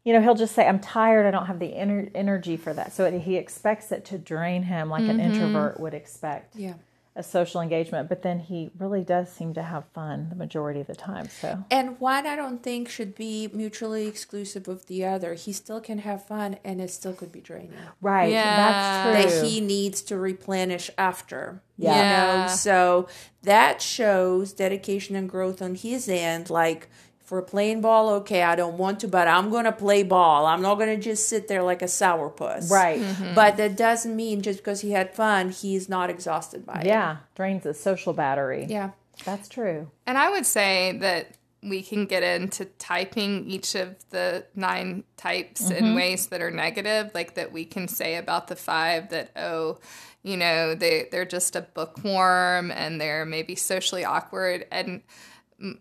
[0.03, 1.25] you know, he'll just say, I'm tired.
[1.25, 2.93] I don't have the ener- energy for that.
[2.93, 5.11] So it, he expects it to drain him like mm-hmm.
[5.11, 6.55] an introvert would expect.
[6.55, 6.73] Yeah
[7.15, 10.87] a social engagement, but then he really does seem to have fun the majority of
[10.87, 11.29] the time.
[11.29, 15.35] So and one I don't think should be mutually exclusive of the other.
[15.35, 17.73] He still can have fun, and it still could be draining.
[18.01, 18.31] Right.
[18.31, 18.55] Yeah.
[18.55, 19.39] That's true.
[19.41, 21.61] That he needs to replenish after.
[21.77, 21.91] Yeah.
[21.91, 23.07] You know, so
[23.43, 26.49] that shows dedication and growth on his end.
[26.49, 26.89] Like
[27.23, 30.45] for playing ball, okay, I don't want to, but I'm going to play ball.
[30.45, 32.69] I'm not going to just sit there like a sourpuss.
[32.69, 32.99] Right.
[32.99, 33.33] Mm-hmm.
[33.33, 36.87] But that doesn't mean just because he had fun, he's not exhausted by yeah, it.
[36.87, 38.65] Yeah, drains the social battery.
[38.69, 38.91] Yeah.
[39.25, 39.89] That's true.
[40.05, 45.61] And I would say that we can get into typing each of the nine types
[45.61, 45.85] mm-hmm.
[45.85, 49.79] in ways that are negative, like that we can say about the five that, oh,
[50.23, 54.65] you know, they, they're just a bookworm and they're maybe socially awkward.
[54.71, 55.03] And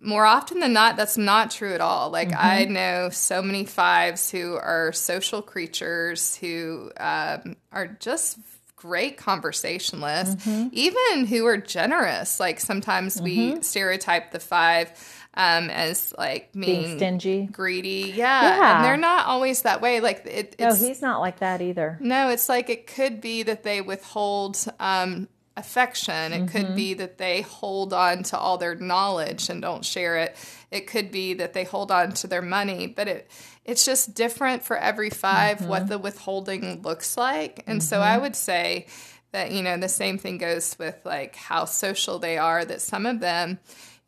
[0.01, 2.11] more often than not, that's not true at all.
[2.11, 2.47] Like mm-hmm.
[2.47, 8.39] I know so many fives who are social creatures who um, are just
[8.77, 10.69] great conversationalists, mm-hmm.
[10.73, 12.41] even who are generous.
[12.41, 13.25] Like sometimes mm-hmm.
[13.25, 14.91] we stereotype the five
[15.35, 18.13] um, as like being stingy, greedy.
[18.15, 18.43] Yeah.
[18.43, 18.77] yeah.
[18.77, 20.01] And they're not always that way.
[20.01, 21.99] Like it, no, he's not like that either.
[22.01, 26.33] No, it's like it could be that they withhold um, affection.
[26.33, 26.47] It mm-hmm.
[26.47, 30.37] could be that they hold on to all their knowledge and don't share it.
[30.71, 33.31] It could be that they hold on to their money, but it
[33.65, 35.69] it's just different for every 5 mm-hmm.
[35.69, 37.63] what the withholding looks like.
[37.67, 37.87] And mm-hmm.
[37.87, 38.87] so I would say
[39.33, 43.07] that you know the same thing goes with like how social they are that some
[43.07, 43.59] of them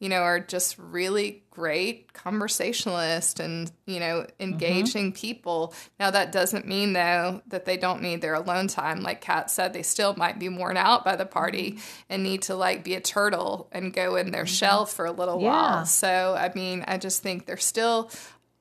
[0.01, 5.21] you know, are just really great conversationalists and, you know, engaging mm-hmm.
[5.21, 5.75] people.
[6.01, 9.03] Now, that doesn't mean, though, that they don't need their alone time.
[9.03, 12.01] Like Kat said, they still might be worn out by the party mm-hmm.
[12.11, 14.55] and need to, like, be a turtle and go in their mm-hmm.
[14.55, 15.49] shell for a little yeah.
[15.49, 15.87] while.
[15.87, 18.11] So, I mean, I just think they're still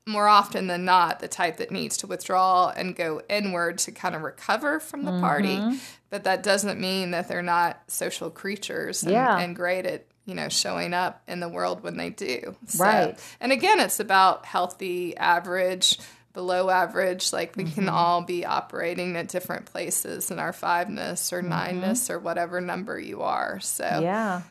[0.05, 4.15] more often than not the type that needs to withdraw and go inward to kind
[4.15, 5.21] of recover from the mm-hmm.
[5.21, 5.79] party
[6.13, 9.39] but that doesn't mean that they're not social creatures and, yeah.
[9.39, 12.55] and great at you know, showing up in the world when they do.
[12.67, 13.19] So, right.
[13.39, 15.99] And again, it's about healthy, average,
[16.33, 17.33] below average.
[17.33, 17.73] Like we mm-hmm.
[17.73, 21.51] can all be operating at different places in our fiveness or mm-hmm.
[21.51, 23.59] nineness or whatever number you are.
[23.59, 24.41] So, yeah.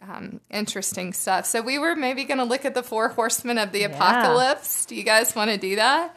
[0.00, 1.46] Um, interesting stuff.
[1.46, 3.86] So we were maybe going to look at the four horsemen of the yeah.
[3.86, 4.86] apocalypse.
[4.86, 6.16] Do you guys want to do that?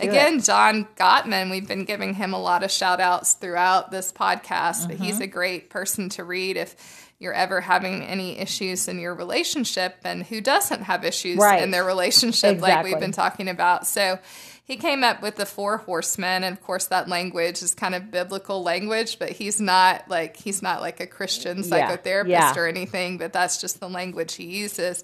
[0.00, 0.44] Do Again, it.
[0.44, 4.88] John Gottman, we've been giving him a lot of shout outs throughout this podcast, mm-hmm.
[4.88, 5.22] but he's mm-hmm.
[5.22, 10.24] a great person to read if you're ever having any issues in your relationship and
[10.24, 11.62] who doesn't have issues right.
[11.62, 12.70] in their relationship exactly.
[12.70, 13.86] like we've been talking about.
[13.86, 14.18] So
[14.64, 18.12] he came up with the four horsemen and of course that language is kind of
[18.12, 22.54] biblical language but he's not like he's not like a christian psychotherapist yeah.
[22.54, 22.60] Yeah.
[22.60, 25.02] or anything but that's just the language he uses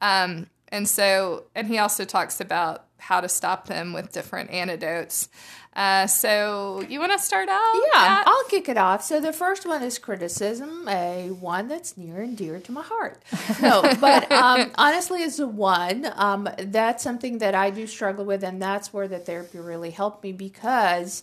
[0.00, 5.28] um, and so and he also talks about how to stop them with different antidotes
[5.74, 7.82] uh, so you want to start out?
[7.92, 9.02] Yeah, I'll kick it off.
[9.02, 13.20] So the first one is criticism, a one that's near and dear to my heart.
[13.60, 18.44] No, but um, honestly, as a one, um, that's something that I do struggle with,
[18.44, 21.22] and that's where the therapy really helped me because.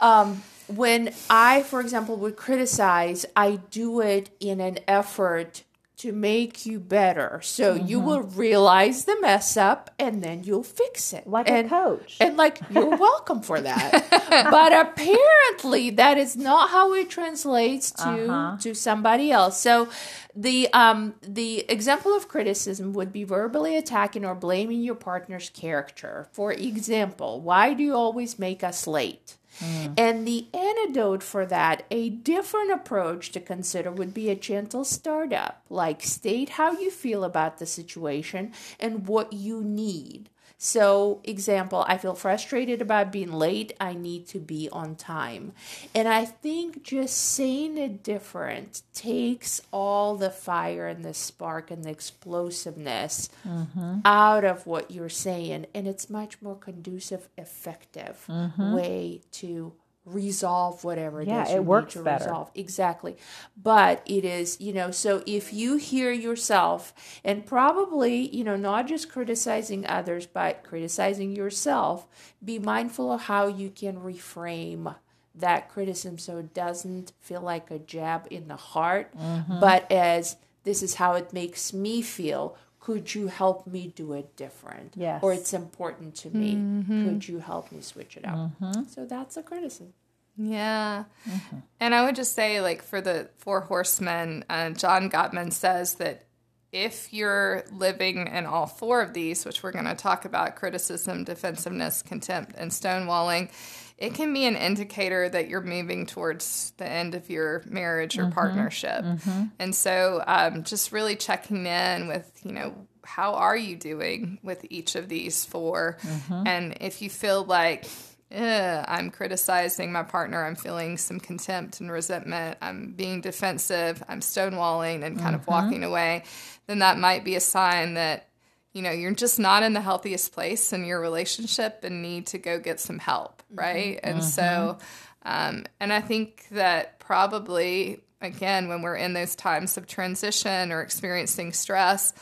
[0.00, 5.64] Um, when I, for example, would criticize, I do it in an effort
[5.98, 7.40] to make you better.
[7.42, 7.86] So mm-hmm.
[7.88, 11.26] you will realize the mess up and then you'll fix it.
[11.26, 12.16] Like and, a coach.
[12.20, 14.06] And like you're welcome for that.
[14.50, 18.58] but apparently that is not how it translates to uh-huh.
[18.60, 19.60] to somebody else.
[19.60, 19.88] So
[20.36, 26.28] the um the example of criticism would be verbally attacking or blaming your partner's character.
[26.30, 29.37] For example, why do you always make us late?
[29.58, 29.94] Mm.
[29.98, 35.62] And the antidote for that, a different approach to consider would be a gentle startup,
[35.68, 40.30] like state how you feel about the situation and what you need.
[40.60, 43.74] So, example, I feel frustrated about being late.
[43.80, 45.52] I need to be on time.
[45.94, 51.84] And I think just saying it different takes all the fire and the spark and
[51.84, 54.00] the explosiveness mm-hmm.
[54.04, 55.66] out of what you're saying.
[55.74, 58.74] And it's much more conducive, effective mm-hmm.
[58.74, 59.72] way to
[60.14, 62.24] resolve whatever it yeah, is it works better.
[62.24, 62.50] Resolve.
[62.54, 63.16] Exactly.
[63.56, 66.94] But it is, you know, so if you hear yourself
[67.24, 72.06] and probably, you know, not just criticizing others, but criticizing yourself,
[72.44, 74.94] be mindful of how you can reframe
[75.34, 79.60] that criticism so it doesn't feel like a jab in the heart, mm-hmm.
[79.60, 82.56] but as this is how it makes me feel.
[82.80, 84.94] Could you help me do it different?
[84.96, 85.22] Yes.
[85.22, 86.54] Or it's important to me.
[86.54, 87.08] Mm-hmm.
[87.08, 88.36] Could you help me switch it up?
[88.36, 88.84] Mm-hmm.
[88.84, 89.92] So that's a criticism.
[90.38, 91.04] Yeah.
[91.28, 91.56] Mm-hmm.
[91.80, 96.24] And I would just say, like, for the Four Horsemen, uh, John Gottman says that
[96.72, 101.24] if you're living in all four of these, which we're going to talk about criticism,
[101.24, 103.50] defensiveness, contempt, and stonewalling,
[103.96, 108.24] it can be an indicator that you're moving towards the end of your marriage or
[108.24, 108.32] mm-hmm.
[108.32, 109.02] partnership.
[109.02, 109.44] Mm-hmm.
[109.58, 114.64] And so um, just really checking in with, you know, how are you doing with
[114.70, 116.46] each of these 4 mm-hmm.
[116.46, 117.86] And if you feel like,
[118.30, 120.44] I'm criticizing my partner.
[120.44, 122.58] I'm feeling some contempt and resentment.
[122.60, 124.02] I'm being defensive.
[124.08, 125.34] I'm stonewalling and kind mm-hmm.
[125.36, 126.24] of walking away.
[126.66, 128.28] Then that might be a sign that
[128.74, 132.38] you know you're just not in the healthiest place in your relationship and need to
[132.38, 133.58] go get some help, mm-hmm.
[133.58, 133.96] right?
[133.96, 134.08] Mm-hmm.
[134.08, 134.78] And so,
[135.22, 140.82] um, and I think that probably again when we're in those times of transition or
[140.82, 142.12] experiencing stress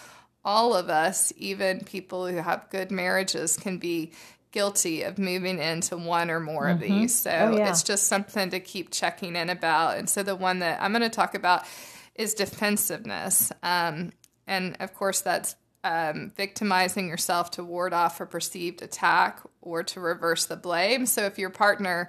[0.46, 4.12] all of us, even people who have good marriages, can be
[4.56, 6.72] guilty of moving into one or more mm-hmm.
[6.72, 7.14] of these.
[7.14, 7.68] So oh, yeah.
[7.68, 9.98] it's just something to keep checking in about.
[9.98, 11.66] And so the one that I'm going to talk about
[12.14, 13.52] is defensiveness.
[13.62, 14.12] Um,
[14.46, 20.00] and of course, that's um, victimizing yourself to ward off a perceived attack or to
[20.00, 21.04] reverse the blame.
[21.04, 22.08] So if your partner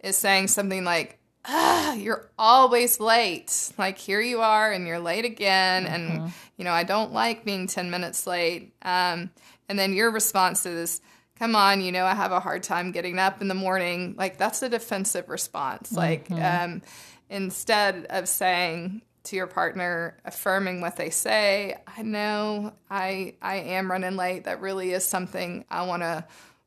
[0.00, 3.72] is saying something like, ah, you're always late.
[3.76, 5.84] Like here you are and you're late again.
[5.84, 5.94] Mm-hmm.
[5.94, 8.72] And, you know, I don't like being 10 minutes late.
[8.80, 9.28] Um,
[9.68, 11.02] and then your response is,
[11.38, 14.14] come on, you know, I have a hard time getting up in the morning.
[14.16, 15.92] Like that's a defensive response.
[15.92, 15.96] Mm-hmm.
[15.96, 16.82] Like, um,
[17.28, 23.90] instead of saying to your partner affirming what they say i know i i am
[23.90, 26.24] running late that really is something i want to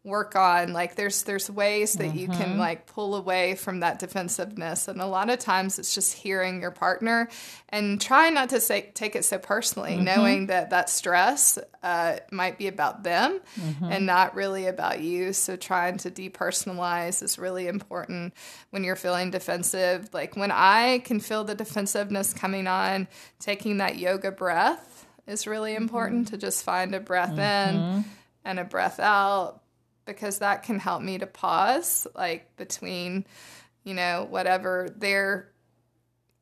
[0.07, 2.17] work on like there's there's ways that mm-hmm.
[2.17, 2.59] you can mm-hmm.
[2.59, 6.71] like pull away from that defensiveness and a lot of times it's just hearing your
[6.71, 7.27] partner
[7.69, 10.05] and trying not to say take it so personally mm-hmm.
[10.05, 13.91] knowing that that stress uh, might be about them mm-hmm.
[13.91, 18.33] and not really about you so trying to depersonalize is really important
[18.69, 23.97] when you're feeling defensive like when i can feel the defensiveness coming on taking that
[23.97, 26.35] yoga breath is really important mm-hmm.
[26.35, 28.01] to just find a breath in mm-hmm.
[28.45, 29.61] and a breath out
[30.07, 33.25] because that can help me to pause like between
[33.83, 35.51] you know whatever their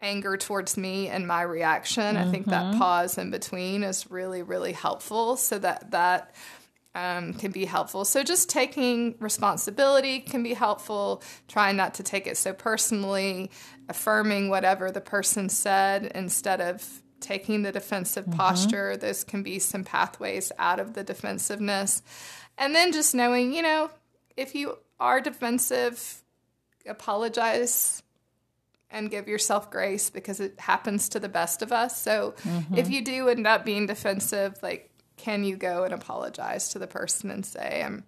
[0.01, 2.29] anger towards me and my reaction mm-hmm.
[2.29, 2.79] i think that mm-hmm.
[2.79, 6.33] pause in between is really really helpful so that that
[6.93, 12.25] um, can be helpful so just taking responsibility can be helpful trying not to take
[12.25, 13.51] it so personally
[13.89, 18.37] affirming whatever the person said instead of taking the defensive mm-hmm.
[18.37, 22.01] posture those can be some pathways out of the defensiveness
[22.57, 23.89] and then just knowing, you know,
[24.37, 26.23] if you are defensive,
[26.87, 28.03] apologize
[28.89, 32.01] and give yourself grace because it happens to the best of us.
[32.01, 32.77] So mm-hmm.
[32.77, 36.87] if you do end up being defensive, like can you go and apologize to the
[36.87, 38.03] person and say, I'm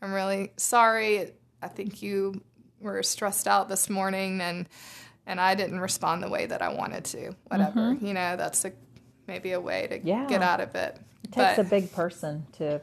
[0.00, 1.32] I'm really sorry.
[1.62, 2.42] I think you
[2.80, 4.68] were stressed out this morning and
[5.26, 7.34] and I didn't respond the way that I wanted to.
[7.46, 7.80] Whatever.
[7.80, 8.06] Mm-hmm.
[8.06, 8.72] You know, that's a
[9.26, 10.26] maybe a way to yeah.
[10.26, 10.98] get out of it.
[11.24, 12.80] It takes but, a big person to.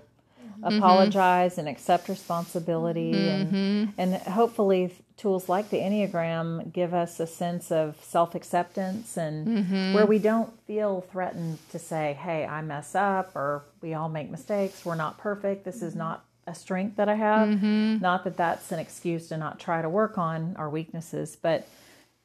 [0.64, 1.62] Apologize mm-hmm.
[1.62, 3.56] and accept responsibility mm-hmm.
[3.56, 9.94] and and hopefully tools like the enneagram give us a sense of self-acceptance and mm-hmm.
[9.94, 14.30] where we don't feel threatened to say hey i mess up or we all make
[14.30, 17.98] mistakes we're not perfect this is not a strength that i have mm-hmm.
[18.00, 21.68] not that that's an excuse to not try to work on our weaknesses but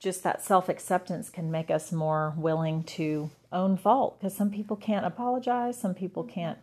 [0.01, 5.07] just that self-acceptance can make us more willing to own fault because some people can't
[5.07, 6.59] apologize some people can't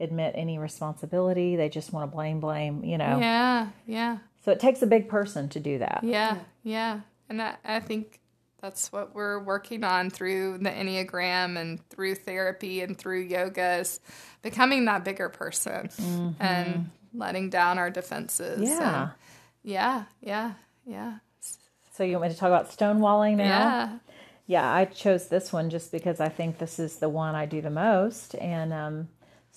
[0.00, 1.56] admit any responsibility.
[1.56, 3.18] They just want to blame, blame, you know.
[3.20, 4.18] Yeah, yeah.
[4.44, 6.00] So it takes a big person to do that.
[6.02, 7.00] Yeah, yeah.
[7.28, 8.20] And I, I think
[8.60, 14.00] that's what we're working on through the Enneagram and through therapy and through yoga is
[14.42, 16.42] becoming that bigger person mm-hmm.
[16.42, 18.68] and letting down our defenses.
[18.68, 19.02] Yeah.
[19.02, 19.10] And
[19.62, 20.52] yeah, yeah,
[20.86, 21.14] yeah.
[21.92, 23.44] So you want me to talk about stonewalling now?
[23.44, 23.98] Yeah.
[24.46, 27.60] Yeah, I chose this one just because I think this is the one I do
[27.60, 28.34] the most.
[28.34, 29.08] And um,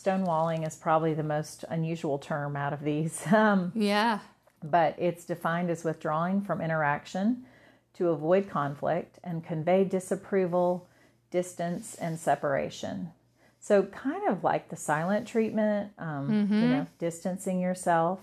[0.03, 3.23] stonewalling is probably the most unusual term out of these.
[3.33, 4.19] Um, yeah.
[4.63, 7.45] But it's defined as withdrawing from interaction
[7.95, 10.87] to avoid conflict and convey disapproval,
[11.31, 13.11] distance, and separation.
[13.59, 16.53] So, kind of like the silent treatment, um, mm-hmm.
[16.53, 18.19] you know, distancing yourself.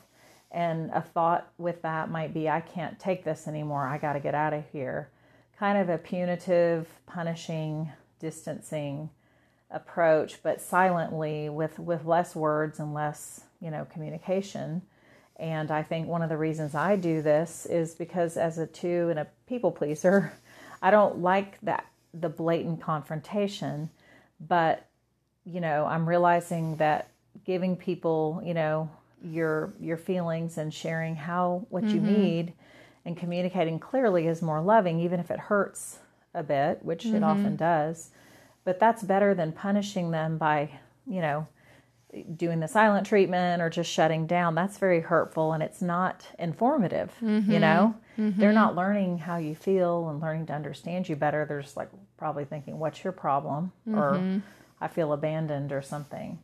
[0.50, 3.86] And a thought with that might be, I can't take this anymore.
[3.86, 5.10] I got to get out of here.
[5.58, 9.10] Kind of a punitive, punishing, distancing
[9.70, 14.82] approach, but silently with, with less words and less, you know, communication.
[15.36, 19.08] And I think one of the reasons I do this is because as a two
[19.10, 20.32] and a people pleaser,
[20.82, 23.90] I don't like that the blatant confrontation,
[24.40, 24.86] but
[25.44, 27.08] you know, I'm realizing that
[27.44, 28.90] giving people, you know,
[29.22, 31.94] your your feelings and sharing how what mm-hmm.
[31.94, 32.52] you need
[33.04, 35.98] and communicating clearly is more loving even if it hurts
[36.34, 37.16] a bit, which mm-hmm.
[37.16, 38.10] it often does
[38.64, 40.70] but that's better than punishing them by,
[41.06, 41.46] you know,
[42.36, 44.54] doing the silent treatment or just shutting down.
[44.54, 47.50] That's very hurtful and it's not informative, mm-hmm.
[47.50, 47.94] you know?
[48.18, 48.40] Mm-hmm.
[48.40, 51.44] They're not learning how you feel and learning to understand you better.
[51.46, 53.72] They're just like probably thinking, what's your problem?
[53.88, 53.98] Mm-hmm.
[53.98, 54.42] Or
[54.80, 56.38] I feel abandoned or something.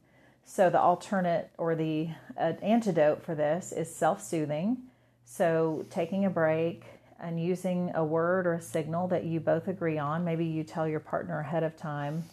[0.44, 4.78] So the alternate or the uh, antidote for this is self soothing.
[5.24, 6.84] So taking a break,
[7.20, 10.24] and using a word or a signal that you both agree on.
[10.24, 12.24] Maybe you tell your partner ahead of time,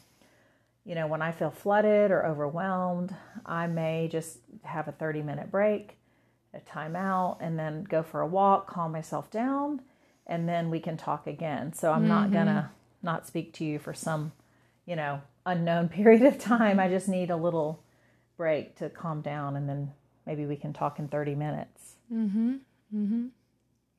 [0.85, 3.15] you know, when I feel flooded or overwhelmed,
[3.45, 5.97] I may just have a 30 minute break,
[6.53, 9.81] a timeout, and then go for a walk, calm myself down,
[10.27, 11.73] and then we can talk again.
[11.73, 12.09] So I'm mm-hmm.
[12.09, 14.33] not gonna not speak to you for some,
[14.85, 16.79] you know, unknown period of time.
[16.79, 17.81] I just need a little
[18.35, 19.93] break to calm down, and then
[20.25, 21.95] maybe we can talk in 30 minutes.
[22.11, 22.55] Mm-hmm.
[22.93, 23.27] Mm-hmm.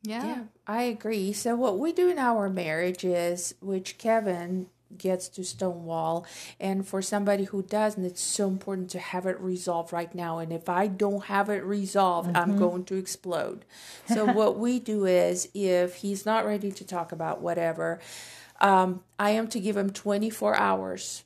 [0.05, 0.27] Yeah.
[0.27, 1.33] yeah, I agree.
[1.33, 4.67] So what we do in our marriage is, which Kevin
[4.99, 6.27] gets to stonewall
[6.61, 10.53] and for somebody who doesn't it's so important to have it resolved right now and
[10.53, 12.51] if i don't have it resolved mm-hmm.
[12.51, 13.65] i'm going to explode
[14.07, 17.99] so what we do is if he's not ready to talk about whatever
[18.61, 21.25] um, i am to give him 24 hours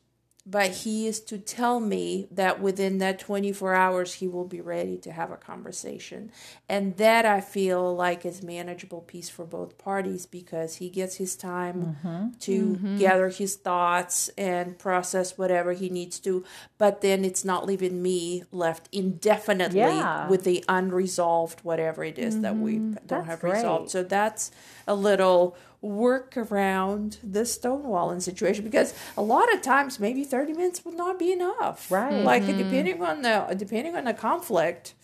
[0.50, 4.96] but he is to tell me that within that 24 hours he will be ready
[4.96, 6.30] to have a conversation
[6.68, 11.36] and that i feel like is manageable piece for both parties because he gets his
[11.36, 12.30] time mm-hmm.
[12.38, 12.98] to mm-hmm.
[12.98, 16.44] gather his thoughts and process whatever he needs to
[16.78, 20.28] but then it's not leaving me left indefinitely yeah.
[20.28, 22.42] with the unresolved whatever it is mm-hmm.
[22.42, 22.94] that we mm-hmm.
[23.06, 23.54] don't that's have great.
[23.54, 24.50] resolved so that's
[24.86, 30.84] a little work around the stonewalling situation because a lot of times maybe 30 minutes
[30.84, 32.58] would not be enough right like mm-hmm.
[32.58, 34.94] depending on the depending on the conflict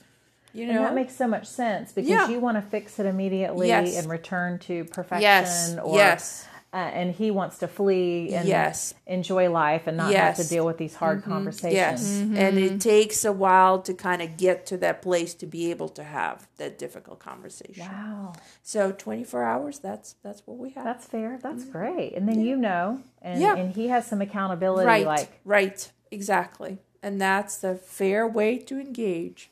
[0.53, 2.29] you know and that makes so much sense because yeah.
[2.29, 3.97] you want to fix it immediately yes.
[3.97, 5.77] and return to perfection yes.
[5.81, 8.95] or yes uh, and he wants to flee and yes.
[9.07, 10.37] enjoy life and not yes.
[10.37, 11.31] have to deal with these hard mm-hmm.
[11.31, 11.73] conversations.
[11.73, 12.37] Yes, mm-hmm.
[12.37, 15.89] and it takes a while to kind of get to that place to be able
[15.91, 17.87] to have that difficult conversation.
[17.87, 18.33] Wow.
[18.65, 20.85] So 24 hours, that's that's what we have.
[20.85, 21.39] That's fair.
[21.41, 21.73] That's mm-hmm.
[21.79, 22.15] great.
[22.15, 22.47] And then yeah.
[22.51, 23.55] you know, and, yeah.
[23.55, 24.85] and he has some accountability.
[24.85, 26.79] Right, like right, exactly.
[27.05, 29.51] And that's the fair way to engage.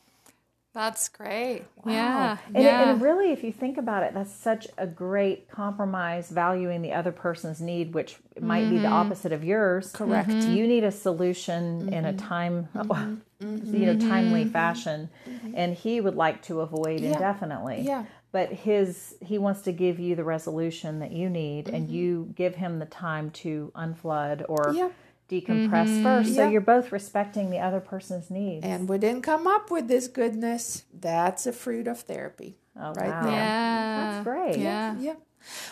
[0.73, 1.65] That's great.
[1.83, 1.93] Wow.
[1.93, 2.37] Yeah.
[2.47, 2.89] And, yeah.
[2.89, 7.11] and really, if you think about it, that's such a great compromise, valuing the other
[7.11, 8.69] person's need, which might mm-hmm.
[8.71, 8.93] be the mm-hmm.
[8.93, 9.91] opposite of yours.
[9.91, 10.29] Correct.
[10.29, 10.51] Mm-hmm.
[10.51, 11.93] You need a solution mm-hmm.
[11.93, 12.27] in a mm-hmm.
[12.27, 13.75] time, mm-hmm.
[13.75, 15.09] you know, timely fashion,
[15.53, 17.13] and he would like to avoid yeah.
[17.13, 17.81] indefinitely.
[17.81, 18.05] Yeah.
[18.31, 22.55] But his, he wants to give you the resolution that you need, and you give
[22.55, 24.73] him the time to unflood or.
[24.75, 24.89] Yeah
[25.29, 26.03] decompress mm-hmm.
[26.03, 26.35] first.
[26.35, 28.65] So you're both respecting the other person's needs.
[28.65, 30.83] And we didn't come up with this goodness.
[30.93, 32.57] That's a fruit of therapy.
[32.75, 33.23] Oh, right wow.
[33.23, 33.31] there.
[33.31, 34.11] Yeah.
[34.11, 34.57] That's great.
[34.57, 34.95] Yeah.
[34.99, 35.15] Yeah.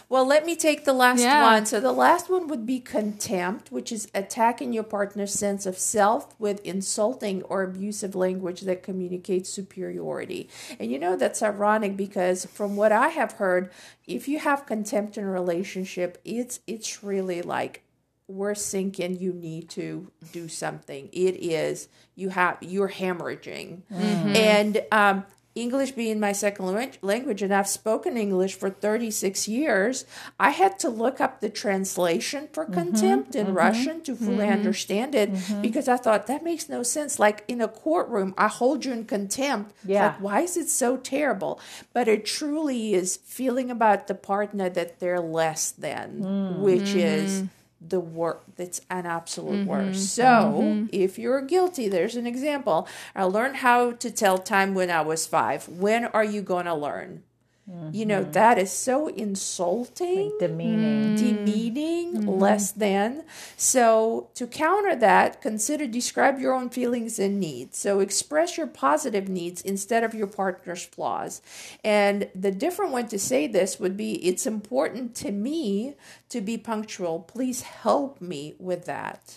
[0.10, 1.43] Well, let me take the last yeah.
[1.43, 1.66] one.
[1.66, 6.36] So, the last one would be contempt, which is attacking your partner's sense of self
[6.39, 10.49] with insulting or abusive language that communicates superiority.
[10.80, 13.72] And you know, that's ironic because from what I have heard,
[14.06, 17.84] if you have contempt in a relationship, it's it's really like
[18.32, 24.36] we're sinking you need to do something it is you have you're hemorrhaging mm-hmm.
[24.36, 26.66] and um, english being my second
[27.02, 30.06] language and i've spoken english for 36 years
[30.40, 32.74] i had to look up the translation for mm-hmm.
[32.74, 33.56] contempt in mm-hmm.
[33.56, 34.54] russian to fully mm-hmm.
[34.54, 35.62] understand it mm-hmm.
[35.62, 39.04] because i thought that makes no sense like in a courtroom i hold you in
[39.04, 40.08] contempt yeah.
[40.08, 41.60] like why is it so terrible
[41.92, 46.60] but it truly is feeling about the partner that they're less than mm.
[46.60, 47.48] which is mm-hmm
[47.86, 49.70] the work that's an absolute mm-hmm.
[49.70, 50.16] worst.
[50.16, 50.86] So, mm-hmm.
[50.92, 52.88] if you're guilty, there's an example.
[53.16, 55.68] I learned how to tell time when I was five.
[55.68, 57.24] When are you going to learn?
[57.70, 57.95] Mm-hmm.
[57.95, 62.30] You know, that is so insulting, like demeaning, demeaning, mm-hmm.
[62.30, 63.24] less than.
[63.55, 67.78] So, to counter that, consider describe your own feelings and needs.
[67.78, 71.41] So, express your positive needs instead of your partner's flaws.
[71.84, 75.95] And the different way to say this would be it's important to me
[76.30, 77.20] to be punctual.
[77.20, 79.36] Please help me with that.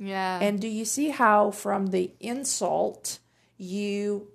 [0.00, 0.40] Yeah.
[0.40, 3.20] And do you see how from the insult,
[3.58, 4.28] you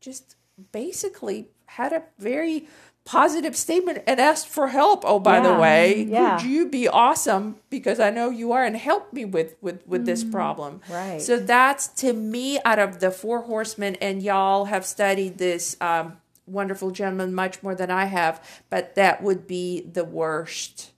[0.00, 0.36] just
[0.70, 2.66] basically had a very
[3.04, 5.02] positive statement and asked for help.
[5.04, 5.42] Oh, by yeah.
[5.42, 6.36] the way, yeah.
[6.36, 10.02] could you be awesome because I know you are and help me with with with
[10.02, 10.80] mm, this problem.
[10.88, 11.20] Right.
[11.20, 16.18] So that's to me out of the four horsemen, and y'all have studied this um,
[16.46, 20.92] wonderful gentleman much more than I have, but that would be the worst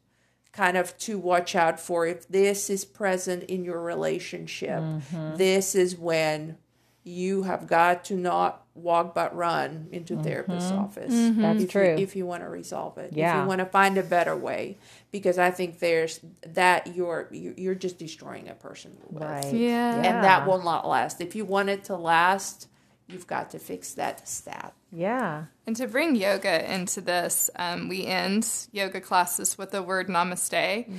[0.52, 4.80] kind of to watch out for if this is present in your relationship.
[4.80, 5.36] Mm-hmm.
[5.36, 6.58] This is when
[7.04, 10.22] you have got to not walk but run into mm-hmm.
[10.24, 11.12] therapist's office.
[11.12, 11.42] Mm-hmm.
[11.42, 11.90] That's if true.
[11.90, 13.36] You, if you want to resolve it, yeah.
[13.36, 14.78] if you want to find a better way,
[15.12, 19.52] because I think there's that you're you're just destroying a person, right?
[19.52, 19.96] Yeah.
[19.96, 21.20] and that will not last.
[21.20, 22.68] If you want it to last,
[23.06, 24.72] you've got to fix that stat.
[24.90, 25.44] Yeah.
[25.66, 30.86] And to bring yoga into this, um, we end yoga classes with the word namaste.
[30.86, 30.96] Mm-hmm.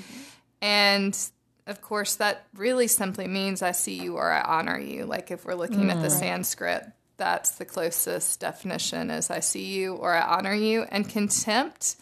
[0.61, 1.29] And
[1.67, 5.05] of course, that really simply means I see you or I honor you.
[5.05, 5.91] Like if we're looking mm.
[5.91, 6.19] at the mm.
[6.19, 6.85] Sanskrit,
[7.17, 10.83] that's the closest definition is I see you or I honor you.
[10.83, 11.95] And contempt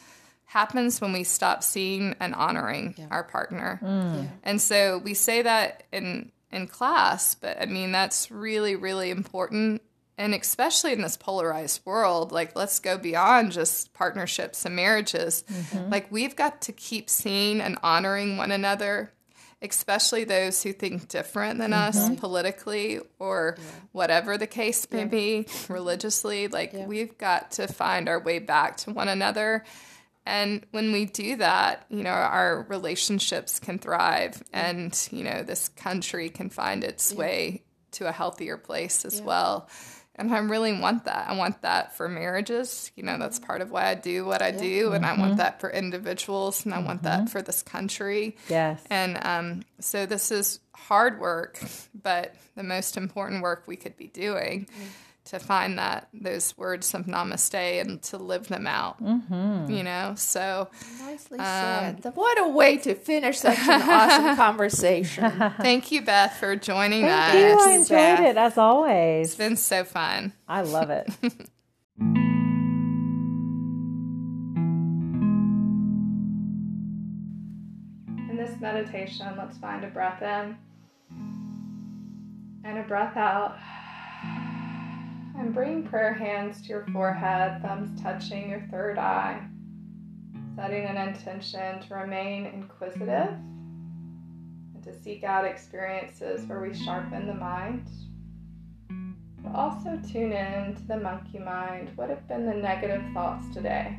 [0.45, 3.07] happens when we stop seeing and honoring yeah.
[3.09, 3.79] our partner.
[3.81, 4.27] Mm.
[4.43, 9.81] And so we say that in in class, but I mean that's really really important
[10.17, 15.89] and especially in this polarized world like let's go beyond just partnerships and marriages mm-hmm.
[15.89, 19.11] like we've got to keep seeing and honoring one another
[19.63, 22.13] especially those who think different than mm-hmm.
[22.13, 23.63] us politically or yeah.
[23.91, 25.05] whatever the case may yeah.
[25.05, 26.47] be religiously.
[26.47, 26.85] Like, yeah.
[26.85, 29.63] we've got to find our way back to one another.
[30.25, 35.69] And when we do that, you know, our relationships can thrive and, you know, this
[35.69, 39.67] country can find its way to a healthier place as well.
[40.15, 41.27] And I really want that.
[41.27, 42.91] I want that for marriages.
[42.95, 44.59] You know, that's part of why I do what I yeah.
[44.59, 44.91] do.
[44.93, 45.13] And mm-hmm.
[45.13, 45.37] I want mm-hmm.
[45.39, 46.85] that for individuals and I mm-hmm.
[46.85, 47.27] want that mm-hmm.
[47.27, 48.37] for this country.
[48.47, 48.81] Yes.
[48.89, 51.59] And um, so this is hard work,
[52.03, 54.65] but the most important work we could be doing.
[54.65, 54.83] Mm-hmm
[55.25, 59.01] to find that those words of namaste and to live them out.
[59.01, 59.71] Mm-hmm.
[59.71, 60.69] You know, so
[60.99, 62.11] nicely um, said.
[62.15, 65.31] What a way to finish such an awesome conversation.
[65.61, 67.41] Thank you, Beth, for joining Thank us.
[67.41, 67.59] You.
[67.59, 68.19] I enjoyed Beth.
[68.21, 69.27] it as always.
[69.27, 70.33] It's been so fun.
[70.47, 71.09] I love it.
[78.29, 80.57] In this meditation, let's find a breath in
[82.63, 83.57] and a breath out.
[85.35, 89.41] And bring prayer hands to your forehead, thumbs touching your third eye,
[90.55, 93.33] setting an intention to remain inquisitive
[94.73, 97.89] and to seek out experiences where we sharpen the mind.
[99.43, 101.91] But also tune in to the monkey mind.
[101.95, 103.97] What have been the negative thoughts today?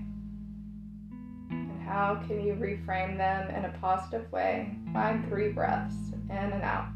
[1.50, 4.74] And how can you reframe them in a positive way?
[4.92, 5.96] Find three breaths
[6.30, 6.93] in and out.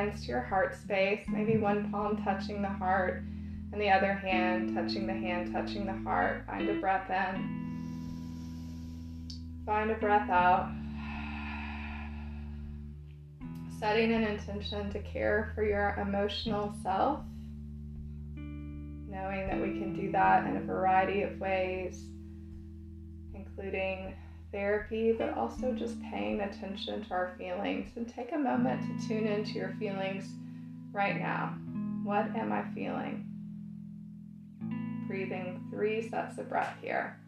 [0.00, 3.22] Hands to your heart space, maybe one palm touching the heart
[3.72, 6.44] and the other hand touching the hand, touching the heart.
[6.46, 9.28] Find a breath in,
[9.66, 10.70] find a breath out.
[13.78, 17.20] Setting an intention to care for your emotional self,
[18.36, 22.04] knowing that we can do that in a variety of ways,
[23.34, 24.14] including
[24.52, 29.26] therapy, but also just paying attention to our feelings and take a moment to tune
[29.26, 30.24] into your feelings
[30.92, 31.54] right now.
[32.04, 33.26] What am I feeling?
[35.06, 37.20] Breathing three sets of breath here.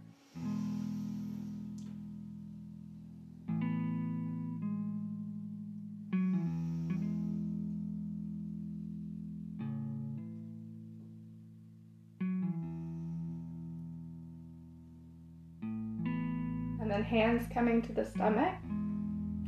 [17.13, 18.55] Hands coming to the stomach.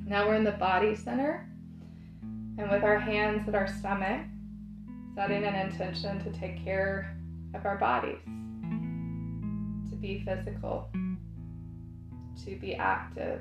[0.06, 1.48] Now we're in the body center.
[2.58, 4.20] And with our hands at our stomach,
[5.14, 7.16] setting an intention to take care
[7.54, 8.18] of our bodies,
[9.88, 10.90] to be physical,
[12.44, 13.40] to be active,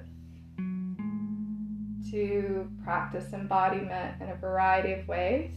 [2.10, 5.52] to practice embodiment in a variety of ways.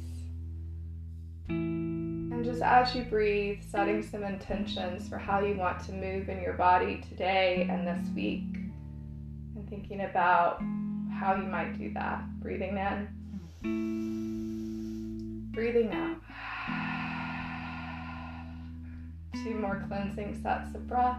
[1.49, 6.43] And just as you breathe, setting some intentions for how you want to move in
[6.43, 8.56] your body today and this week.
[9.77, 10.62] Thinking about
[11.12, 12.24] how you might do that.
[12.41, 13.09] Breathing in,
[15.53, 16.16] breathing out.
[19.45, 21.18] Two more cleansing sets of breath.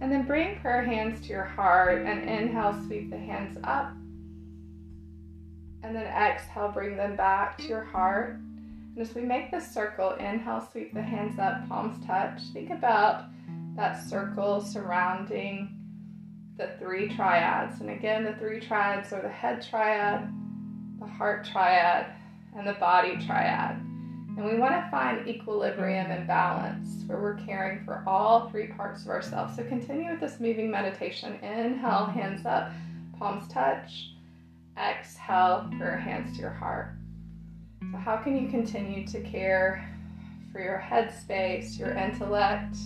[0.00, 3.92] And then bring prayer hands to your heart and inhale, sweep the hands up
[5.84, 8.38] and then exhale, bring them back to your heart.
[8.94, 12.42] And as we make this circle, inhale, sweep the hands up, palms touch.
[12.52, 13.24] Think about
[13.74, 15.78] that circle surrounding
[16.58, 17.80] the three triads.
[17.80, 20.30] And again, the three triads are the head triad,
[21.00, 22.06] the heart triad,
[22.54, 23.76] and the body triad.
[24.36, 29.02] And we want to find equilibrium and balance where we're caring for all three parts
[29.02, 29.56] of ourselves.
[29.56, 31.34] So continue with this moving meditation.
[31.42, 32.70] Inhale, hands up,
[33.18, 34.10] palms touch.
[34.78, 36.94] Exhale, your hands to your heart.
[37.90, 39.88] So, how can you continue to care
[40.52, 42.76] for your head space, your intellect,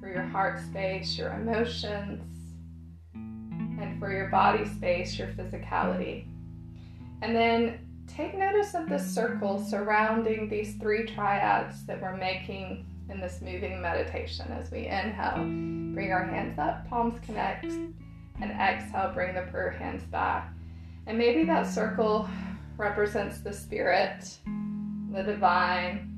[0.00, 2.22] for your heart space, your emotions,
[3.14, 6.26] and for your body space, your physicality?
[7.22, 13.20] And then take notice of the circle surrounding these three triads that we're making in
[13.20, 15.36] this moving meditation as we inhale.
[15.94, 20.52] Bring our hands up, palms connect, and exhale, bring the prayer hands back.
[21.06, 22.28] And maybe that circle
[22.76, 24.38] represents the spirit,
[25.12, 26.12] the divine.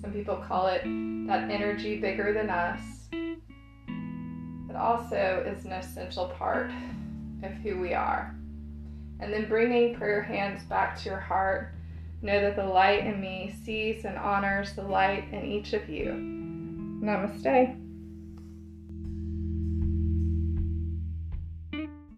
[0.00, 0.82] Some people call it
[1.26, 2.80] that energy bigger than us.
[3.12, 6.70] It also is an essential part
[7.42, 8.34] of who we are.
[9.20, 11.74] And then bringing prayer hands back to your heart,
[12.22, 16.06] know that the light in me sees and honors the light in each of you.
[17.02, 17.89] Namaste.